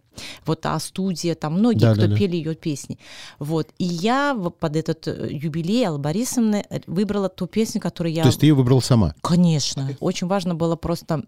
вот 0.45 0.65
а 0.65 0.80
студия, 0.80 1.36
там 1.36 1.54
многие, 1.54 1.80
да, 1.80 1.93
кто 1.93 2.08
да, 2.08 2.15
пели 2.15 2.32
да. 2.32 2.38
ее 2.38 2.56
песни. 2.56 2.97
Вот. 3.39 3.69
И 3.78 3.86
я 3.86 4.36
под 4.36 4.76
этот 4.76 5.08
э, 5.08 5.30
юбилей 5.32 5.88
Аллы 5.88 5.99
Борисовны 5.99 6.65
э, 6.69 6.80
выбрала 6.88 7.30
ту 7.30 7.47
песню, 7.47 7.82
которую 7.82 8.13
я... 8.13 8.23
То 8.23 8.30
есть 8.30 8.39
ты 8.39 8.47
ее 8.47 8.54
выбрала 8.54 8.80
сама? 8.80 9.15
Конечно. 9.21 9.89
Очень 9.99 10.28
важно 10.28 10.56
было 10.56 10.76
просто, 10.76 11.23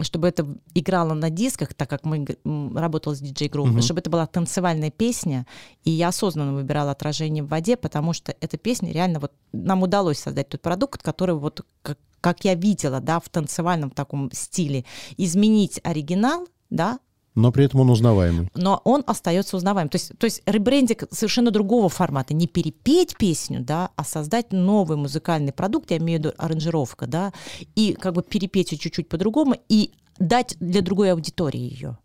чтобы 0.00 0.28
это 0.28 0.46
играло 0.74 1.14
на 1.14 1.30
дисках, 1.30 1.74
так 1.74 1.88
как 1.88 2.04
мы 2.04 2.26
работали 2.74 3.14
с 3.14 3.20
диджей-группой, 3.20 3.72
угу. 3.72 3.82
чтобы 3.82 4.00
это 4.00 4.10
была 4.10 4.26
танцевальная 4.26 4.90
песня, 4.90 5.46
и 5.84 5.90
я 5.90 6.08
осознанно 6.08 6.54
выбирала 6.54 6.92
«Отражение 6.92 7.42
в 7.44 7.48
воде», 7.48 7.76
потому 7.76 8.12
что 8.12 8.34
эта 8.40 8.56
песня 8.56 8.92
реально 8.92 9.20
вот 9.20 9.32
нам 9.52 9.82
удалось 9.82 10.18
создать 10.18 10.48
тот 10.48 10.60
продукт, 10.60 11.02
который 11.02 11.34
вот 11.34 11.64
как 11.82 11.98
как 12.20 12.44
я 12.44 12.54
видела, 12.54 13.00
да, 13.00 13.18
в 13.18 13.28
танцевальном 13.28 13.90
таком 13.90 14.30
стиле, 14.32 14.84
изменить 15.16 15.80
оригинал, 15.82 16.46
да, 16.68 16.98
но 17.34 17.52
при 17.52 17.64
этом 17.64 17.80
он 17.80 17.90
узнаваемый. 17.90 18.50
Но 18.54 18.80
он 18.84 19.02
остается 19.06 19.56
узнаваемым. 19.56 19.88
То 19.88 19.96
есть, 19.96 20.12
то 20.18 20.24
есть 20.24 20.42
ребрендинг 20.46 21.04
совершенно 21.10 21.50
другого 21.50 21.88
формата. 21.88 22.34
Не 22.34 22.46
перепеть 22.46 23.16
песню, 23.16 23.60
да, 23.60 23.90
а 23.96 24.04
создать 24.04 24.52
новый 24.52 24.96
музыкальный 24.96 25.52
продукт, 25.52 25.90
я 25.90 25.98
имею 25.98 26.20
в 26.20 26.24
виду 26.24 26.34
аранжировка, 26.38 27.06
да, 27.06 27.32
и 27.74 27.92
как 27.92 28.14
бы 28.14 28.22
перепеть 28.22 28.72
ее 28.72 28.78
чуть-чуть 28.78 29.08
по-другому 29.08 29.56
и 29.68 29.92
дать 30.18 30.56
для 30.60 30.82
другой 30.82 31.12
аудитории 31.12 31.60
ее. 31.60 31.98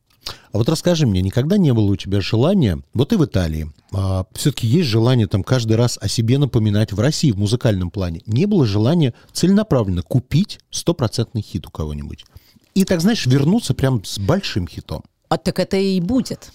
А 0.51 0.57
вот 0.57 0.69
расскажи 0.69 1.05
мне, 1.05 1.21
никогда 1.21 1.57
не 1.57 1.73
было 1.73 1.91
у 1.91 1.95
тебя 1.95 2.21
желания, 2.21 2.81
вот 2.93 3.13
и 3.13 3.15
в 3.15 3.25
Италии, 3.25 3.71
а, 3.93 4.25
все-таки 4.33 4.65
есть 4.65 4.87
желание 4.89 5.27
там 5.27 5.43
каждый 5.43 5.75
раз 5.77 5.99
о 6.01 6.07
себе 6.07 6.37
напоминать 6.37 6.93
в 6.93 6.99
России 6.99 7.31
в 7.31 7.37
музыкальном 7.37 7.91
плане. 7.91 8.21
Не 8.25 8.45
было 8.45 8.65
желания 8.65 9.13
целенаправленно 9.33 10.01
купить 10.01 10.59
стопроцентный 10.71 11.41
хит 11.41 11.67
у 11.67 11.71
кого-нибудь. 11.71 12.25
И 12.73 12.83
так, 12.83 13.01
знаешь, 13.01 13.25
вернуться 13.25 13.73
прям 13.73 14.03
с 14.03 14.19
большим 14.19 14.67
хитом. 14.67 15.03
А 15.35 15.37
так 15.37 15.59
это 15.59 15.75
и 15.75 15.99
будет. 15.99 16.53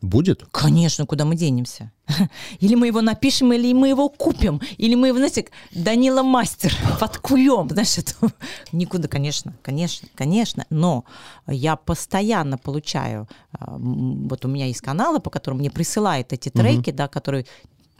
Будет? 0.00 0.44
Конечно, 0.52 1.04
куда 1.04 1.24
мы 1.24 1.34
денемся? 1.34 1.90
Или 2.60 2.76
мы 2.76 2.86
его 2.86 3.00
напишем, 3.00 3.52
или 3.52 3.74
мы 3.74 3.88
его 3.88 4.08
купим, 4.08 4.60
или 4.78 4.94
мы 4.94 5.08
его, 5.08 5.18
знаете, 5.18 5.48
Данила 5.72 6.22
Мастер 6.22 6.72
подкуем, 7.00 7.68
знаешь, 7.70 7.98
это 7.98 8.14
никуда, 8.72 9.08
конечно, 9.08 9.52
конечно, 9.62 10.08
конечно, 10.14 10.64
но 10.70 11.04
я 11.48 11.74
постоянно 11.74 12.56
получаю, 12.56 13.28
а, 13.52 13.76
вот 13.78 14.44
у 14.44 14.48
меня 14.48 14.66
есть 14.66 14.80
каналы, 14.80 15.18
по 15.18 15.28
которым 15.28 15.58
мне 15.58 15.70
присылают 15.72 16.32
эти 16.32 16.50
треки, 16.50 16.90
угу. 16.90 16.96
да, 16.96 17.08
которые 17.08 17.46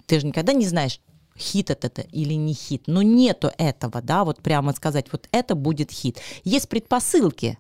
ты 0.07 0.21
же 0.21 0.27
никогда 0.29 0.53
не 0.53 0.67
знаешь, 0.67 1.01
хит 1.37 1.71
это 1.71 2.03
или 2.03 2.35
не 2.35 2.55
хит, 2.55 2.85
но 2.87 3.03
нету 3.03 3.51
этого, 3.59 4.01
да, 4.01 4.25
вот 4.25 4.41
прямо 4.43 4.73
сказать, 4.75 5.07
вот 5.11 5.29
это 5.33 5.57
будет 5.57 5.91
хит. 5.91 6.21
Есть 6.45 6.69
предпосылки, 6.69 7.59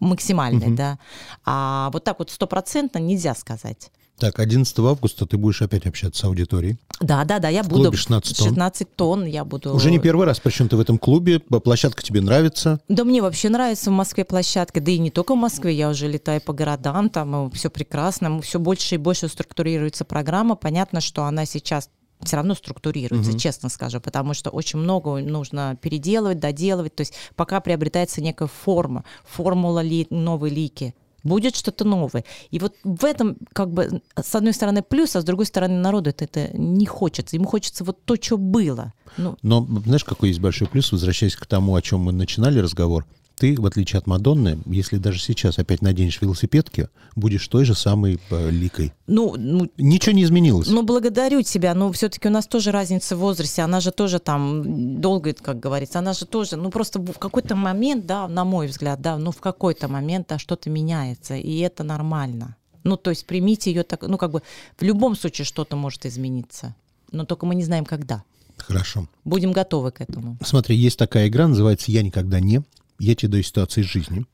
максимальной, 0.00 0.68
угу. 0.68 0.76
да. 0.76 0.98
А 1.44 1.90
вот 1.92 2.04
так 2.04 2.18
вот 2.18 2.30
стопроцентно 2.30 2.98
нельзя 2.98 3.34
сказать. 3.34 3.90
Так, 4.18 4.38
11 4.38 4.78
августа 4.78 5.26
ты 5.26 5.36
будешь 5.36 5.60
опять 5.60 5.86
общаться 5.86 6.20
с 6.20 6.24
аудиторией. 6.24 6.78
Да, 7.00 7.24
да, 7.24 7.40
да, 7.40 7.48
я 7.48 7.64
в 7.64 7.68
буду. 7.68 7.82
Клубе 7.82 7.96
16 7.96 8.36
тонн. 8.36 8.48
16 8.48 8.94
тонн 8.94 9.24
я 9.24 9.44
буду. 9.44 9.74
Уже 9.74 9.90
не 9.90 9.98
первый 9.98 10.24
раз, 10.24 10.38
причем 10.38 10.68
ты 10.68 10.76
в 10.76 10.80
этом 10.80 10.98
клубе, 10.98 11.40
площадка 11.40 12.00
тебе 12.02 12.20
нравится? 12.20 12.80
Да 12.88 13.02
мне 13.02 13.20
вообще 13.20 13.48
нравится 13.48 13.90
в 13.90 13.94
Москве 13.94 14.24
площадка, 14.24 14.80
да 14.80 14.92
и 14.92 14.98
не 14.98 15.10
только 15.10 15.34
в 15.34 15.38
Москве, 15.38 15.74
я 15.74 15.88
уже 15.88 16.06
летаю 16.06 16.40
по 16.40 16.52
городам, 16.52 17.10
там 17.10 17.50
все 17.50 17.70
прекрасно, 17.70 18.40
все 18.40 18.60
больше 18.60 18.94
и 18.94 18.98
больше 18.98 19.26
структурируется 19.28 20.04
программа. 20.04 20.54
Понятно, 20.54 21.00
что 21.00 21.24
она 21.24 21.44
сейчас 21.44 21.90
все 22.24 22.36
равно 22.36 22.54
структурируется, 22.54 23.30
угу. 23.30 23.38
честно 23.38 23.68
скажу, 23.68 24.00
потому 24.00 24.34
что 24.34 24.50
очень 24.50 24.78
много 24.78 25.20
нужно 25.20 25.76
переделывать, 25.80 26.40
доделывать. 26.40 26.94
То 26.94 27.02
есть 27.02 27.14
пока 27.36 27.60
приобретается 27.60 28.20
некая 28.20 28.48
форма, 28.48 29.04
формула 29.24 29.80
ли, 29.80 30.06
новой 30.10 30.50
лики, 30.50 30.94
будет 31.24 31.56
что-то 31.56 31.84
новое. 31.84 32.24
И 32.50 32.58
вот 32.58 32.74
в 32.84 33.04
этом, 33.04 33.36
как 33.52 33.72
бы, 33.72 34.02
с 34.14 34.34
одной 34.34 34.52
стороны 34.52 34.82
плюс, 34.82 35.16
а 35.16 35.22
с 35.22 35.24
другой 35.24 35.46
стороны 35.46 35.74
народу 35.74 36.10
это, 36.10 36.24
это 36.24 36.56
не 36.56 36.86
хочется. 36.86 37.36
Ему 37.36 37.46
хочется 37.46 37.82
вот 37.82 38.04
то, 38.04 38.16
что 38.20 38.36
было. 38.36 38.92
Ну. 39.16 39.36
Но 39.42 39.66
знаешь, 39.84 40.04
какой 40.04 40.28
есть 40.28 40.40
большой 40.40 40.68
плюс, 40.68 40.92
возвращаясь 40.92 41.34
к 41.34 41.46
тому, 41.46 41.74
о 41.74 41.82
чем 41.82 42.00
мы 42.00 42.12
начинали 42.12 42.58
разговор, 42.58 43.06
ты, 43.36 43.60
в 43.60 43.66
отличие 43.66 43.98
от 43.98 44.06
Мадонны, 44.06 44.58
если 44.66 44.98
даже 44.98 45.18
сейчас 45.18 45.58
опять 45.58 45.82
наденешь 45.82 46.20
велосипедки, 46.20 46.88
будешь 47.16 47.46
той 47.48 47.64
же 47.64 47.74
самой 47.74 48.20
э, 48.30 48.50
ликой. 48.50 48.92
Ну, 49.06 49.34
ну, 49.36 49.68
Ничего 49.76 50.14
не 50.14 50.22
изменилось. 50.22 50.68
Ну, 50.68 50.82
благодарю 50.82 51.42
тебя, 51.42 51.74
но 51.74 51.90
все-таки 51.92 52.28
у 52.28 52.30
нас 52.30 52.46
тоже 52.46 52.70
разница 52.70 53.16
в 53.16 53.20
возрасте, 53.20 53.62
она 53.62 53.80
же 53.80 53.90
тоже 53.90 54.18
там 54.18 55.00
долго, 55.00 55.34
как 55.34 55.58
говорится, 55.58 55.98
она 55.98 56.12
же 56.12 56.26
тоже, 56.26 56.56
ну, 56.56 56.70
просто 56.70 57.00
в 57.00 57.18
какой-то 57.18 57.56
момент, 57.56 58.06
да, 58.06 58.28
на 58.28 58.44
мой 58.44 58.68
взгляд, 58.68 59.00
да, 59.00 59.18
ну, 59.18 59.32
в 59.32 59.40
какой-то 59.40 59.88
момент 59.88 60.28
да, 60.28 60.38
что-то 60.38 60.70
меняется, 60.70 61.34
и 61.34 61.58
это 61.58 61.82
нормально. 61.82 62.56
Ну, 62.84 62.96
то 62.96 63.10
есть 63.10 63.26
примите 63.26 63.72
ее 63.72 63.82
так, 63.82 64.02
ну, 64.02 64.18
как 64.18 64.30
бы 64.30 64.42
в 64.76 64.82
любом 64.82 65.16
случае 65.16 65.44
что-то 65.44 65.76
может 65.76 66.06
измениться, 66.06 66.74
но 67.10 67.24
только 67.24 67.46
мы 67.46 67.54
не 67.54 67.64
знаем, 67.64 67.84
когда. 67.84 68.22
Хорошо. 68.58 69.08
Будем 69.24 69.52
готовы 69.52 69.90
к 69.90 70.00
этому. 70.00 70.36
Смотри, 70.44 70.76
есть 70.76 70.98
такая 70.98 71.28
игра, 71.28 71.48
называется 71.48 71.90
«Я 71.90 72.02
никогда 72.02 72.38
не» 72.38 72.62
я 72.98 73.14
тебе 73.14 73.32
даю 73.32 73.42
ситуацию 73.42 73.84
из 73.84 73.90
жизни. 73.90 74.24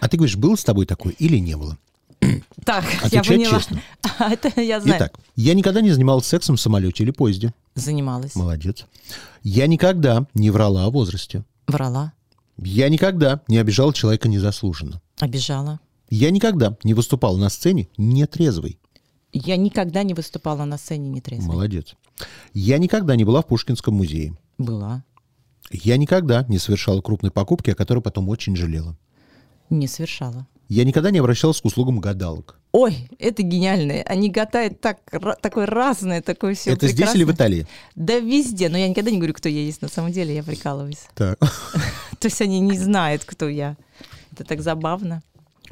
А 0.00 0.08
ты 0.08 0.16
говоришь, 0.16 0.36
было 0.36 0.56
с 0.56 0.64
тобой 0.64 0.86
такое 0.86 1.14
или 1.18 1.38
не 1.38 1.56
было? 1.56 1.78
Так, 2.64 2.84
Отвечай 3.02 3.10
я 3.12 3.22
поняла. 3.22 3.58
честно. 3.60 3.82
Это 4.18 4.60
я 4.60 4.80
знаю. 4.80 4.98
Итак, 4.98 5.18
я 5.36 5.54
никогда 5.54 5.80
не 5.80 5.90
занималась 5.90 6.26
сексом 6.26 6.56
в 6.56 6.60
самолете 6.60 7.04
или 7.04 7.10
поезде. 7.10 7.54
Занималась. 7.74 8.34
Молодец. 8.34 8.86
Я 9.42 9.66
никогда 9.66 10.26
не 10.34 10.50
врала 10.50 10.84
о 10.86 10.90
возрасте. 10.90 11.44
Врала. 11.66 12.12
Я 12.56 12.88
никогда 12.88 13.42
не 13.48 13.58
обижала 13.58 13.92
человека 13.92 14.28
незаслуженно. 14.28 15.00
Обижала. 15.18 15.80
Я 16.08 16.30
никогда 16.30 16.76
не 16.84 16.94
выступала 16.94 17.36
на 17.36 17.48
сцене 17.48 17.88
нетрезвой. 17.96 18.78
Я 19.32 19.56
никогда 19.56 20.02
не 20.02 20.14
выступала 20.14 20.64
на 20.64 20.78
сцене 20.78 21.10
нетрезвой. 21.10 21.46
Молодец. 21.54 21.94
Я 22.54 22.78
никогда 22.78 23.16
не 23.16 23.24
была 23.24 23.42
в 23.42 23.46
Пушкинском 23.46 23.94
музее. 23.94 24.36
Была. 24.56 25.04
Я 25.70 25.96
никогда 25.96 26.44
не 26.48 26.58
совершала 26.58 27.00
крупной 27.00 27.30
покупки, 27.30 27.70
о 27.70 27.74
которой 27.74 28.00
потом 28.00 28.28
очень 28.28 28.56
жалела. 28.56 28.96
Не 29.70 29.86
совершала. 29.88 30.46
Я 30.68 30.84
никогда 30.84 31.10
не 31.10 31.18
обращалась 31.18 31.60
к 31.60 31.64
услугам 31.64 32.00
гадалок. 32.00 32.58
Ой, 32.72 33.08
это 33.18 33.42
гениально. 33.42 34.02
Они 34.02 34.30
гадают 34.30 34.80
так, 34.80 34.98
такое 35.40 35.66
разное, 35.66 36.20
такое 36.22 36.54
все 36.54 36.70
Это 36.70 36.80
прекрасное. 36.80 37.06
здесь 37.06 37.14
или 37.16 37.24
в 37.24 37.32
Италии? 37.32 37.66
Да 37.94 38.18
везде. 38.18 38.68
Но 38.68 38.76
я 38.76 38.88
никогда 38.88 39.10
не 39.10 39.18
говорю, 39.18 39.34
кто 39.34 39.48
я 39.48 39.60
есть 39.60 39.80
на 39.80 39.88
самом 39.88 40.12
деле. 40.12 40.34
Я 40.34 40.42
прикалываюсь. 40.42 41.04
Так. 41.14 41.38
То 42.18 42.26
есть 42.26 42.40
они 42.42 42.60
не 42.60 42.78
знают, 42.78 43.24
кто 43.24 43.48
я. 43.48 43.76
Это 44.32 44.44
так 44.44 44.60
забавно. 44.60 45.22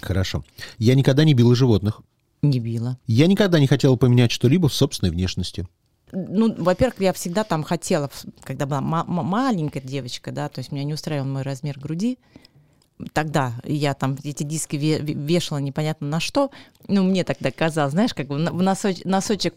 Хорошо. 0.01 0.45
Я 0.79 0.95
никогда 0.95 1.25
не 1.25 1.35
била 1.35 1.55
животных. 1.55 2.01
Не 2.43 2.61
била. 2.61 2.99
Я 3.07 3.27
никогда 3.27 3.59
не 3.59 3.67
хотела 3.67 3.97
поменять 3.97 4.31
что-либо 4.31 4.69
в 4.69 4.75
собственной 4.75 5.11
внешности 5.11 5.67
ну, 6.15 6.55
во-первых, 6.57 7.01
я 7.01 7.13
всегда 7.13 7.45
там 7.45 7.63
хотела, 7.63 8.11
когда 8.43 8.67
была 8.67 8.81
маленькая 8.81 9.81
девочка, 9.81 10.33
да, 10.33 10.49
то 10.49 10.61
есть 10.61 10.73
меня 10.73 10.85
не 10.85 10.95
устраивал 10.95 11.27
мой 11.27 11.43
размер 11.43 11.79
груди, 11.79 12.19
тогда 13.13 13.53
я 13.65 13.95
там 13.95 14.17
эти 14.25 14.43
диски 14.45 14.77
ве- 14.77 15.01
ве- 15.01 15.15
вешала 15.15 15.59
непонятно 15.59 16.07
на 16.07 16.21
что, 16.21 16.51
ну, 16.87 17.03
мне 17.03 17.25
тогда 17.25 17.51
казалось, 17.51 17.93
знаешь, 17.93 18.15
как 18.15 18.27
бы 18.29 18.37
в 18.37 18.63
носоч- 18.63 19.03
носочек 19.05 19.55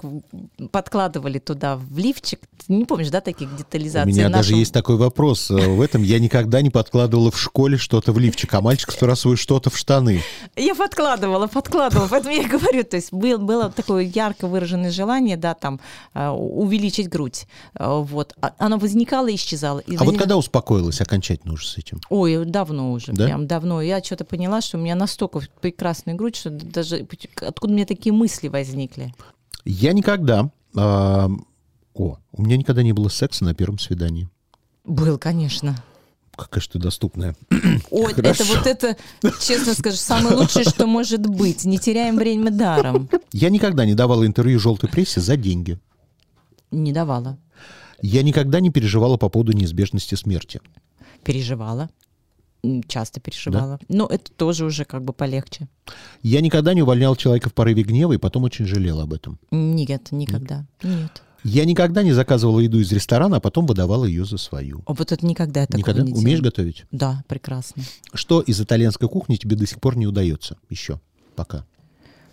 подкладывали 0.71 1.39
туда 1.39 1.75
в 1.77 1.97
лифчик. 1.97 2.39
Ты 2.65 2.73
не 2.73 2.85
помнишь, 2.85 3.09
да, 3.09 3.21
таких 3.21 3.51
У 3.53 3.57
детализаций? 3.57 4.11
меня 4.11 4.23
даже 4.29 4.37
нашего- 4.49 4.57
есть 4.59 4.73
такой 4.73 4.97
вопрос. 4.97 5.51
Э, 5.51 5.67
В 5.77 5.81
этом 5.81 6.01
я 6.03 6.19
никогда 6.19 6.61
не 6.61 6.69
подкладывала 6.69 7.31
в 7.31 7.39
школе 7.39 7.77
что-то 7.77 8.11
в 8.11 8.19
лифчик, 8.19 8.53
а 8.53 8.61
мальчик 8.61 8.91
сто 8.91 9.05
раз 9.05 9.21
свой 9.21 9.35
что-то 9.37 9.69
в 9.69 9.77
штаны. 9.77 10.21
Я 10.55 10.73
подкладывала, 10.75 11.47
подкладывала, 11.47 12.07
поэтому 12.09 12.33
я 12.35 12.47
говорю, 12.47 12.83
то 12.83 12.95
есть 12.95 13.11
был, 13.13 13.37
было 13.39 13.69
такое 13.69 14.03
ярко 14.03 14.47
выраженное 14.47 14.91
желание, 14.91 15.37
да, 15.37 15.53
там, 15.53 15.79
э, 16.13 16.27
увеличить 16.29 17.09
грудь, 17.09 17.45
Э, 17.75 18.01
вот. 18.01 18.33
А- 18.41 18.53
Оно 18.57 18.77
возникало 18.77 19.27
и 19.27 19.35
исчезало. 19.35 19.79
И 19.79 19.95
А 19.95 19.99
вот 19.99 20.07
возник- 20.07 20.19
когда 20.19 20.37
успокоилась 20.37 20.99
окончательно 21.01 21.53
уже 21.53 21.67
с 21.67 21.77
этим? 21.77 21.99
Ой, 22.09 22.43
давно 22.45 22.91
уже, 22.91 23.11
Да? 23.13 23.26
Прям 23.27 23.47
давно. 23.47 23.81
Я 23.81 24.03
что-то 24.03 24.25
поняла, 24.25 24.61
что 24.61 24.77
у 24.77 24.81
меня 24.81 24.95
настолько 24.95 25.41
прекрасная 25.61 26.15
грудь, 26.15 26.35
что 26.35 26.49
даже 26.49 27.05
откуда 27.41 27.73
меня 27.73 27.85
такие 27.85 28.13
мысли 28.13 28.47
возникли. 28.47 29.13
Я 29.65 29.93
никогда... 29.93 30.49
а, 30.75 31.29
О, 31.93 32.17
у 32.31 32.41
меня 32.41 32.57
никогда 32.57 32.83
не 32.83 32.93
было 32.93 33.09
секса 33.09 33.43
на 33.43 33.53
первом 33.53 33.79
свидании. 33.79 34.29
Был, 34.85 35.17
конечно. 35.17 35.75
Какая 36.35 36.61
же 36.61 36.69
ты 36.69 36.79
доступная. 36.79 37.35
Ой, 37.89 38.11
это 38.13 38.21
Хорошо. 38.21 38.43
вот 38.55 38.67
это, 38.67 38.95
честно 39.41 39.73
скажу, 39.73 39.97
самое 39.97 40.35
лучшее, 40.35 40.65
что 40.65 40.85
может 40.85 41.25
быть. 41.25 41.65
Не 41.65 41.79
теряем 41.79 42.15
время 42.15 42.51
даром. 42.51 43.09
Я 43.33 43.49
никогда 43.49 43.85
не 43.85 43.95
давала 43.95 44.25
интервью 44.25 44.59
желтой 44.59 44.87
прессе 44.89 45.19
за 45.19 45.35
деньги. 45.35 45.79
Не 46.69 46.93
давала. 46.93 47.37
Я 48.01 48.21
никогда 48.21 48.59
не 48.59 48.69
переживала 48.69 49.17
по 49.17 49.29
поводу 49.29 49.53
неизбежности 49.53 50.13
смерти. 50.13 50.61
Переживала. 51.23 51.89
Часто 52.87 53.19
переживала. 53.19 53.79
Но 53.87 54.07
это 54.07 54.31
тоже 54.31 54.65
уже 54.65 54.83
как 54.85 55.03
бы 55.03 55.13
полегче. 55.13 55.67
Я 56.23 56.41
никогда 56.41 56.73
не 56.73 56.81
увольнял 56.81 57.15
человека 57.15 57.49
в 57.49 57.53
порыве 57.53 57.83
гнева 57.83 58.13
и 58.13 58.17
потом 58.17 58.43
очень 58.43 58.65
жалел 58.65 58.99
об 58.99 59.13
этом. 59.13 59.39
Нет, 59.51 60.11
никогда. 60.11 60.65
Нет. 60.83 61.21
Я 61.43 61.65
никогда 61.65 62.03
не 62.03 62.11
заказывала 62.11 62.59
еду 62.59 62.79
из 62.79 62.91
ресторана, 62.91 63.37
а 63.37 63.39
потом 63.39 63.67
выдавала 63.67 64.05
ее 64.05 64.25
за 64.25 64.37
свою. 64.37 64.81
О, 64.85 64.93
вот 64.93 65.11
это 65.11 65.25
никогда 65.25 65.65
такого 65.65 65.77
никогда? 65.77 66.01
не 66.01 66.11
Умеешь 66.13 66.39
делала. 66.39 66.49
готовить? 66.51 66.85
Да, 66.91 67.23
прекрасно. 67.27 67.83
Что 68.13 68.41
из 68.41 68.59
итальянской 68.59 69.07
кухни 69.07 69.35
тебе 69.35 69.55
до 69.55 69.65
сих 69.65 69.79
пор 69.79 69.95
не 69.95 70.07
удается? 70.07 70.57
Еще. 70.69 70.99
Пока. 71.35 71.63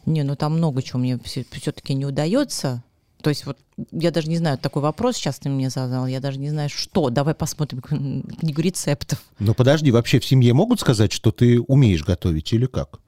Не, 0.06 0.22
ну 0.22 0.37
там 0.37 0.56
много 0.56 0.82
чего 0.82 0.98
мне 0.98 1.18
все-таки 1.22 1.94
не 1.94 2.06
удается. 2.06 2.82
То 3.24 3.30
есть 3.30 3.46
вот 3.46 3.56
я 3.90 4.10
даже 4.10 4.28
не 4.28 4.37
знаю, 4.37 4.58
такой 4.58 4.82
вопрос 4.82 5.16
сейчас 5.16 5.38
ты 5.38 5.48
мне 5.48 5.70
задал, 5.70 6.06
я 6.06 6.20
даже 6.20 6.38
не 6.38 6.50
знаю, 6.50 6.68
что. 6.68 7.08
Давай 7.08 7.34
посмотрим 7.34 7.80
книгу 8.38 8.60
рецептов. 8.60 9.18
Но 9.38 9.54
подожди, 9.54 9.90
вообще 9.90 10.20
в 10.20 10.26
семье 10.26 10.52
могут 10.52 10.80
сказать, 10.80 11.10
что 11.10 11.32
ты 11.32 11.58
умеешь 11.58 12.04
готовить 12.04 12.52
или 12.52 12.66
как? 12.66 13.00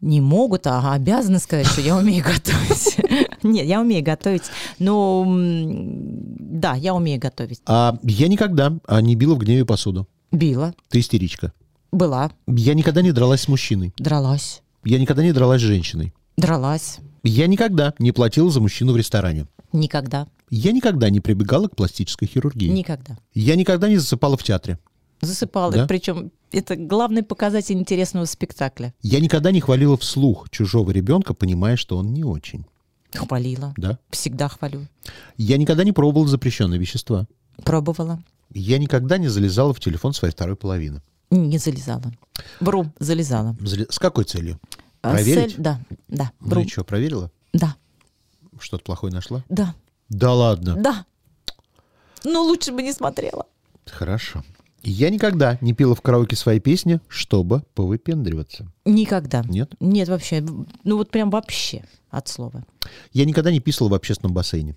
Не 0.00 0.20
могут, 0.20 0.68
а 0.68 0.92
обязаны 0.94 1.40
сказать, 1.40 1.66
что 1.66 1.80
я 1.80 1.96
умею 1.96 2.24
готовить. 2.24 2.96
Нет, 3.42 3.66
я 3.66 3.80
умею 3.80 4.04
готовить. 4.04 4.44
Но 4.78 5.24
да, 5.28 6.76
я 6.76 6.94
умею 6.94 7.20
готовить. 7.20 7.60
А 7.66 7.98
я 8.04 8.28
никогда 8.28 8.78
а, 8.86 9.00
не 9.02 9.16
била 9.16 9.34
в 9.34 9.38
гневе 9.38 9.64
посуду. 9.64 10.06
Била, 10.30 10.72
Ты 10.88 11.00
истеричка. 11.00 11.52
была, 11.90 12.30
Я 12.46 12.74
никогда 12.74 13.02
не 13.02 13.10
дралась 13.10 13.40
с 13.40 13.48
мужчиной. 13.48 13.92
дралась, 13.98 14.62
Я 14.84 15.00
никогда 15.00 15.24
не 15.24 15.32
дралась 15.32 15.60
с 15.60 15.64
женщиной. 15.64 16.14
дралась. 16.36 16.98
Я 17.22 17.46
никогда 17.46 17.94
не 17.98 18.12
платила 18.12 18.50
за 18.50 18.60
мужчину 18.60 18.92
в 18.92 18.96
ресторане. 18.96 19.46
Никогда, 19.72 20.26
Я 20.50 20.72
никогда 20.72 21.10
не 21.10 21.20
прибегала 21.20 21.68
к 21.68 21.76
пластической 21.76 22.26
хирургии. 22.26 22.68
никогда. 22.68 23.18
Я 23.34 23.54
никогда 23.56 23.88
не 23.88 23.98
засыпала 23.98 24.36
в 24.36 24.42
театре. 24.42 24.78
Засыпала. 25.20 25.72
Да? 25.72 25.86
Причем 25.86 26.32
это 26.50 26.76
главный 26.76 27.22
показатель 27.22 27.74
интересного 27.76 28.24
спектакля. 28.24 28.94
Я 29.02 29.20
никогда 29.20 29.50
не 29.52 29.60
хвалила 29.60 29.96
вслух 29.96 30.48
чужого 30.50 30.90
ребенка, 30.90 31.34
понимая, 31.34 31.76
что 31.76 31.98
он 31.98 32.12
не 32.12 32.24
очень. 32.24 32.64
Хвалила. 33.14 33.74
Да? 33.76 33.98
Всегда 34.10 34.48
хвалю. 34.48 34.86
Я 35.36 35.56
никогда 35.58 35.84
не 35.84 35.92
пробовала 35.92 36.26
запрещенные 36.28 36.80
вещества. 36.80 37.26
Пробовала. 37.64 38.22
Я 38.52 38.78
никогда 38.78 39.18
не 39.18 39.28
залезала 39.28 39.74
в 39.74 39.80
телефон 39.80 40.14
своей 40.14 40.32
второй 40.32 40.56
половины. 40.56 41.02
Не 41.30 41.58
залезала. 41.58 42.12
Вру, 42.58 42.86
залезала. 42.98 43.56
Зале- 43.60 43.86
С 43.90 43.98
какой 43.98 44.24
целью? 44.24 44.58
А, 45.02 45.12
Проверить? 45.12 45.54
цель- 45.54 45.62
Да, 45.62 45.80
да. 46.08 46.32
Ну 46.40 46.60
и 46.60 46.68
что, 46.68 46.84
проверила? 46.84 47.30
Да, 47.52 47.76
Что-то 48.58 48.84
плохое 48.84 49.12
нашла? 49.12 49.44
да, 49.48 49.74
Да 50.08 50.32
ладно. 50.34 50.76
да. 50.76 51.06
Ну, 52.24 52.42
лучше 52.42 52.72
бы 52.72 52.82
не 52.82 52.92
смотрела. 52.92 53.46
Хорошо. 53.86 54.44
Я 54.82 55.10
никогда 55.10 55.58
не 55.60 55.72
пела 55.74 55.94
в 55.94 56.00
караоке 56.02 56.36
свои 56.36 56.60
песни, 56.60 57.00
чтобы 57.08 57.62
повыпендриваться. 57.74 58.70
Никогда. 58.84 59.42
Нет? 59.46 59.72
Нет, 59.80 60.08
вообще. 60.08 60.40
Ну, 60.40 60.96
вот 60.96 61.10
прям 61.10 61.30
вообще 61.30 61.84
от 62.10 62.28
слова. 62.28 62.64
Я 63.12 63.24
никогда 63.24 63.50
не 63.50 63.60
писала 63.60 63.88
в 63.88 63.94
общественном 63.94 64.34
бассейне. 64.34 64.76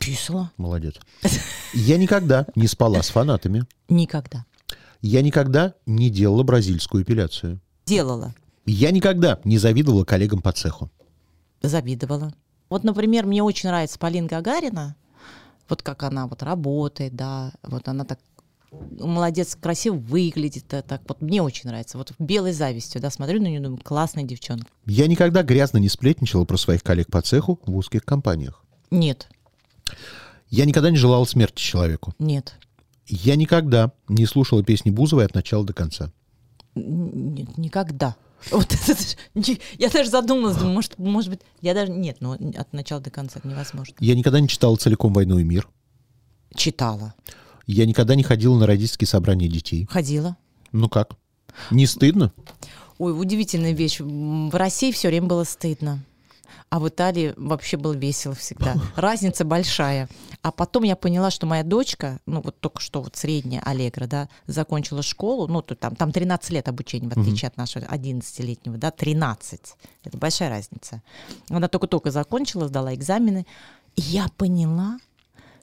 Писала. 0.00 0.50
Молодец. 0.56 0.96
Я 1.74 1.98
никогда 1.98 2.46
не 2.54 2.66
спала 2.66 3.02
с 3.02 3.08
фанатами. 3.10 3.64
Никогда. 3.88 4.44
Я 5.02 5.22
никогда 5.22 5.74
не 5.86 6.10
делала 6.10 6.42
бразильскую 6.42 7.02
эпиляцию. 7.04 7.60
Делала. 7.86 8.34
Я 8.66 8.90
никогда 8.90 9.40
не 9.44 9.58
завидовала 9.58 10.04
коллегам 10.04 10.40
по 10.40 10.52
цеху. 10.52 10.90
Завидовала. 11.62 12.32
Вот, 12.70 12.84
например, 12.84 13.26
мне 13.26 13.42
очень 13.42 13.68
нравится 13.68 13.98
Полина 13.98 14.26
Гагарина. 14.26 14.96
Вот 15.68 15.82
как 15.82 16.02
она 16.02 16.26
вот 16.26 16.42
работает, 16.42 17.14
да. 17.14 17.52
Вот 17.62 17.88
она 17.88 18.04
так 18.04 18.18
молодец, 18.98 19.56
красиво 19.60 19.94
выглядит. 19.96 20.64
да, 20.68 20.82
так 20.82 21.02
вот 21.06 21.20
мне 21.22 21.42
очень 21.42 21.68
нравится. 21.68 21.96
Вот 21.98 22.12
белой 22.18 22.52
завистью, 22.52 23.00
да, 23.00 23.10
смотрю 23.10 23.40
на 23.40 23.46
нее, 23.46 23.60
думаю, 23.60 23.80
классная 23.82 24.24
девчонка. 24.24 24.66
Я 24.86 25.06
никогда 25.06 25.42
грязно 25.42 25.78
не 25.78 25.88
сплетничала 25.88 26.44
про 26.44 26.56
своих 26.56 26.82
коллег 26.82 27.08
по 27.08 27.22
цеху 27.22 27.60
в 27.66 27.76
узких 27.76 28.04
компаниях. 28.04 28.62
Нет, 28.90 29.28
Я 30.50 30.64
никогда 30.66 30.90
не 30.90 30.96
желала 30.96 31.24
смерти 31.24 31.60
человеку. 31.60 32.14
нет, 32.18 32.54
Я 33.06 33.36
никогда 33.36 33.92
не 34.08 34.26
слушала 34.26 34.62
песни 34.64 34.90
Бузовой 34.90 35.26
от 35.26 35.34
начала 35.34 35.64
до 35.64 35.72
конца. 35.72 36.10
нет, 36.74 37.56
никогда. 37.58 38.16
Вот 38.50 38.72
это 38.72 38.96
я 39.78 39.88
даже 39.90 40.10
задумалась, 40.10 40.56
думаю, 40.56 40.74
может, 40.74 40.98
может 40.98 41.30
быть, 41.30 41.40
я 41.60 41.72
даже 41.74 41.90
нет, 41.92 42.18
ну 42.20 42.32
от 42.32 42.72
начала 42.72 43.00
до 43.00 43.10
конца 43.10 43.38
это 43.38 43.48
невозможно. 43.48 43.94
Я 44.00 44.14
никогда 44.14 44.40
не 44.40 44.48
читала 44.48 44.76
целиком 44.76 45.12
«Войну 45.12 45.38
и 45.38 45.44
мир». 45.44 45.68
Читала, 46.54 47.14
Я 47.66 47.86
никогда 47.86 48.14
не 48.14 48.22
ходила 48.22 48.56
на 48.58 48.66
родительские 48.66 49.08
собрания 49.08 49.48
детей. 49.48 49.86
ходила. 49.90 50.36
Ну 50.72 50.88
как? 50.88 51.16
Не 51.70 51.86
стыдно? 51.86 52.32
Ой, 52.98 53.18
удивительная 53.18 53.72
вещь. 53.72 54.00
В 54.00 54.54
России 54.54 54.92
все 54.92 55.08
время 55.08 55.26
было 55.26 55.44
стыдно. 55.44 56.04
А 56.74 56.80
в 56.80 56.88
Италии 56.88 57.34
вообще 57.36 57.76
было 57.76 57.92
весело 57.92 58.34
всегда. 58.34 58.74
Разница 58.96 59.44
большая. 59.44 60.08
А 60.42 60.50
потом 60.50 60.82
я 60.82 60.96
поняла, 60.96 61.30
что 61.30 61.46
моя 61.46 61.62
дочка, 61.62 62.18
ну 62.26 62.40
вот 62.40 62.58
только 62.58 62.80
что 62.80 63.00
вот 63.00 63.14
средняя 63.14 63.62
Аллегра, 63.64 64.08
да, 64.08 64.28
закончила 64.48 65.00
школу, 65.00 65.46
ну 65.46 65.62
то 65.62 65.76
там, 65.76 65.94
там 65.94 66.10
13 66.10 66.50
лет 66.50 66.66
обучения, 66.66 67.08
в 67.08 67.12
отличие 67.12 67.46
от 67.46 67.56
нашего 67.56 67.84
11-летнего, 67.84 68.76
да, 68.76 68.90
13. 68.90 69.60
Это 70.02 70.18
большая 70.18 70.50
разница. 70.50 71.00
Она 71.48 71.68
только-только 71.68 72.10
закончила, 72.10 72.66
сдала 72.66 72.92
экзамены. 72.92 73.46
И 73.94 74.00
я 74.00 74.26
поняла, 74.36 74.98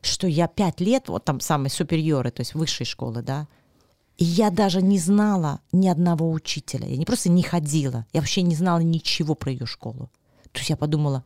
что 0.02 0.28
я 0.28 0.48
5 0.48 0.80
лет, 0.80 1.10
вот 1.10 1.26
там 1.26 1.42
самые 1.42 1.72
супериоры, 1.72 2.32
то 2.32 2.40
есть 2.40 2.54
высшей 2.54 2.86
школы, 2.86 3.22
да, 3.22 3.50
и 4.18 4.24
я 4.24 4.50
даже 4.50 4.82
не 4.82 4.98
знала 4.98 5.60
ни 5.74 5.90
одного 5.90 6.32
учителя. 6.32 6.88
Я 6.88 6.96
не 6.96 7.04
просто 7.04 7.30
не 7.30 7.44
ходила, 7.44 8.06
я 8.14 8.22
вообще 8.22 8.44
не 8.44 8.56
знала 8.56 8.80
ничего 8.80 9.36
про 9.36 9.52
ее 9.52 9.66
школу. 9.66 10.10
То 10.52 10.60
есть 10.60 10.70
я 10.70 10.78
подумала, 10.78 11.24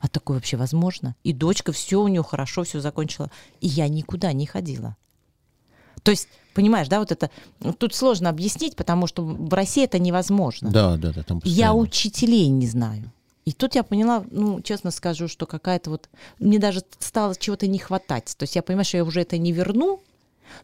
а 0.00 0.08
такое 0.08 0.36
вообще 0.36 0.56
возможно? 0.56 1.14
И 1.22 1.32
дочка, 1.32 1.72
все 1.72 2.00
у 2.00 2.08
нее 2.08 2.22
хорошо, 2.22 2.64
все 2.64 2.80
закончила. 2.80 3.30
И 3.60 3.68
я 3.68 3.88
никуда 3.88 4.32
не 4.32 4.46
ходила. 4.46 4.96
То 6.02 6.10
есть, 6.10 6.28
понимаешь, 6.54 6.88
да, 6.88 6.98
вот 6.98 7.12
это... 7.12 7.30
ну, 7.60 7.72
Тут 7.72 7.94
сложно 7.94 8.28
объяснить, 8.28 8.74
потому 8.74 9.06
что 9.06 9.22
в 9.22 9.54
России 9.54 9.84
это 9.84 9.98
невозможно. 9.98 10.70
Да, 10.70 10.96
да, 10.96 11.12
да. 11.12 11.22
Там 11.22 11.40
Я 11.44 11.74
учителей 11.74 12.48
не 12.48 12.66
знаю. 12.66 13.12
И 13.44 13.52
тут 13.52 13.74
я 13.74 13.82
поняла, 13.82 14.24
ну, 14.30 14.60
честно 14.60 14.90
скажу, 14.90 15.28
что 15.28 15.46
какая-то 15.46 15.90
вот... 15.90 16.08
Мне 16.38 16.58
даже 16.58 16.82
стало 16.98 17.34
чего-то 17.36 17.66
не 17.66 17.78
хватать. 17.78 18.34
То 18.36 18.44
есть 18.44 18.56
я 18.56 18.62
понимаю, 18.62 18.84
что 18.84 18.96
я 18.96 19.04
уже 19.04 19.20
это 19.20 19.38
не 19.38 19.52
верну, 19.52 20.00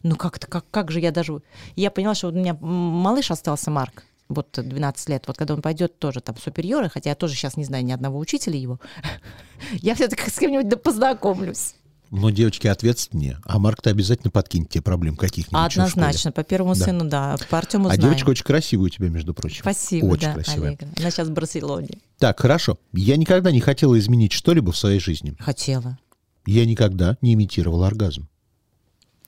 но 0.03 0.15
как-то, 0.15 0.47
как, 0.47 0.65
как 0.69 0.91
же 0.91 0.99
я 0.99 1.11
даже... 1.11 1.41
Я 1.75 1.91
поняла, 1.91 2.15
что 2.15 2.27
у 2.27 2.31
меня 2.31 2.53
малыш 2.59 3.31
остался, 3.31 3.71
Марк, 3.71 4.05
вот 4.29 4.47
12 4.57 5.09
лет, 5.09 5.23
вот 5.27 5.37
когда 5.37 5.55
он 5.55 5.61
пойдет 5.61 5.97
тоже 5.99 6.21
там 6.21 6.35
в 6.35 6.39
супериоры, 6.39 6.87
хотя 6.89 7.09
я 7.09 7.15
тоже 7.15 7.33
сейчас 7.35 7.57
не 7.57 7.65
знаю 7.65 7.83
ни 7.83 7.91
одного 7.91 8.19
учителя 8.19 8.57
его, 8.57 8.79
я 9.73 9.95
все-таки 9.95 10.29
с 10.29 10.37
кем-нибудь 10.37 10.69
да 10.69 10.77
познакомлюсь. 10.77 11.75
Но 12.11 12.31
девочки 12.31 12.65
ответственнее. 12.65 13.37
А 13.45 13.59
Марк-то 13.59 13.91
обязательно 13.91 14.31
подкинет 14.31 14.69
тебе 14.69 14.81
проблем 14.81 15.15
каких-нибудь. 15.15 15.71
Однозначно, 15.71 16.31
по 16.31 16.43
первому 16.43 16.73
Да. 16.73 16.85
сыну, 16.85 17.05
да, 17.07 17.35
по 17.51 17.59
Артему 17.59 17.85
А 17.87 17.93
знаю. 17.93 18.01
девочка 18.01 18.29
очень 18.31 18.45
красивая 18.45 18.85
у 18.87 18.89
тебя, 18.89 19.09
между 19.09 19.35
прочим. 19.35 19.61
Спасибо, 19.61 20.05
Очень 20.07 20.27
да, 20.29 20.33
красивая. 20.33 20.69
Аллегра. 20.69 20.87
Она 20.97 21.11
сейчас 21.11 21.27
в 21.27 21.33
Барселоне. 21.33 21.89
Так, 22.17 22.39
хорошо. 22.39 22.79
Я 22.93 23.15
никогда 23.15 23.51
не 23.51 23.59
хотела 23.61 23.97
изменить 23.99 24.31
что-либо 24.31 24.71
в 24.71 24.77
своей 24.77 24.99
жизни. 24.99 25.35
Хотела. 25.39 25.99
Я 26.47 26.65
никогда 26.65 27.15
не 27.21 27.33
имитировала 27.35 27.85
оргазм. 27.85 28.27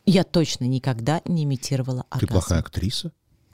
Я 0.08 0.24
точно 0.24 0.66
никогда 0.66 1.22
не 1.26 1.44
имитировала 1.44 2.06
Ты 2.10 2.16
оргазм. 2.18 2.32
плохая 2.32 2.60
актриса? 2.62 3.12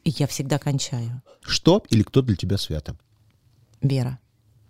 И 0.07 0.13
я 0.19 0.25
всегда 0.25 0.57
кончаю. 0.57 1.21
Что 1.41 1.83
или 1.89 2.01
кто 2.01 2.21
для 2.21 2.37
тебя 2.37 2.57
свято? 2.57 2.95
Вера. 3.81 4.19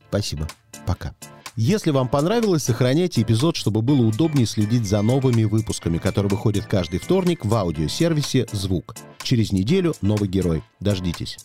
Спасибо. 0.10 0.48
Пока. 0.88 1.14
Если 1.56 1.92
вам 1.92 2.08
понравилось, 2.08 2.64
сохраняйте 2.64 3.22
эпизод, 3.22 3.56
чтобы 3.56 3.84
было 3.84 4.02
удобнее 4.02 4.48
следить 4.48 4.88
за 4.88 5.04
новыми 5.04 5.44
выпусками, 5.44 6.00
которые 6.00 6.32
выходят 6.32 6.66
каждый 6.66 7.00
вторник 7.00 7.46
в 7.46 7.54
аудиосервисе 7.54 8.48
«Звук». 8.52 8.96
Через 9.22 9.52
неделю 9.52 9.94
новый 10.02 10.28
герой. 10.28 10.64
Дождитесь. 10.80 11.38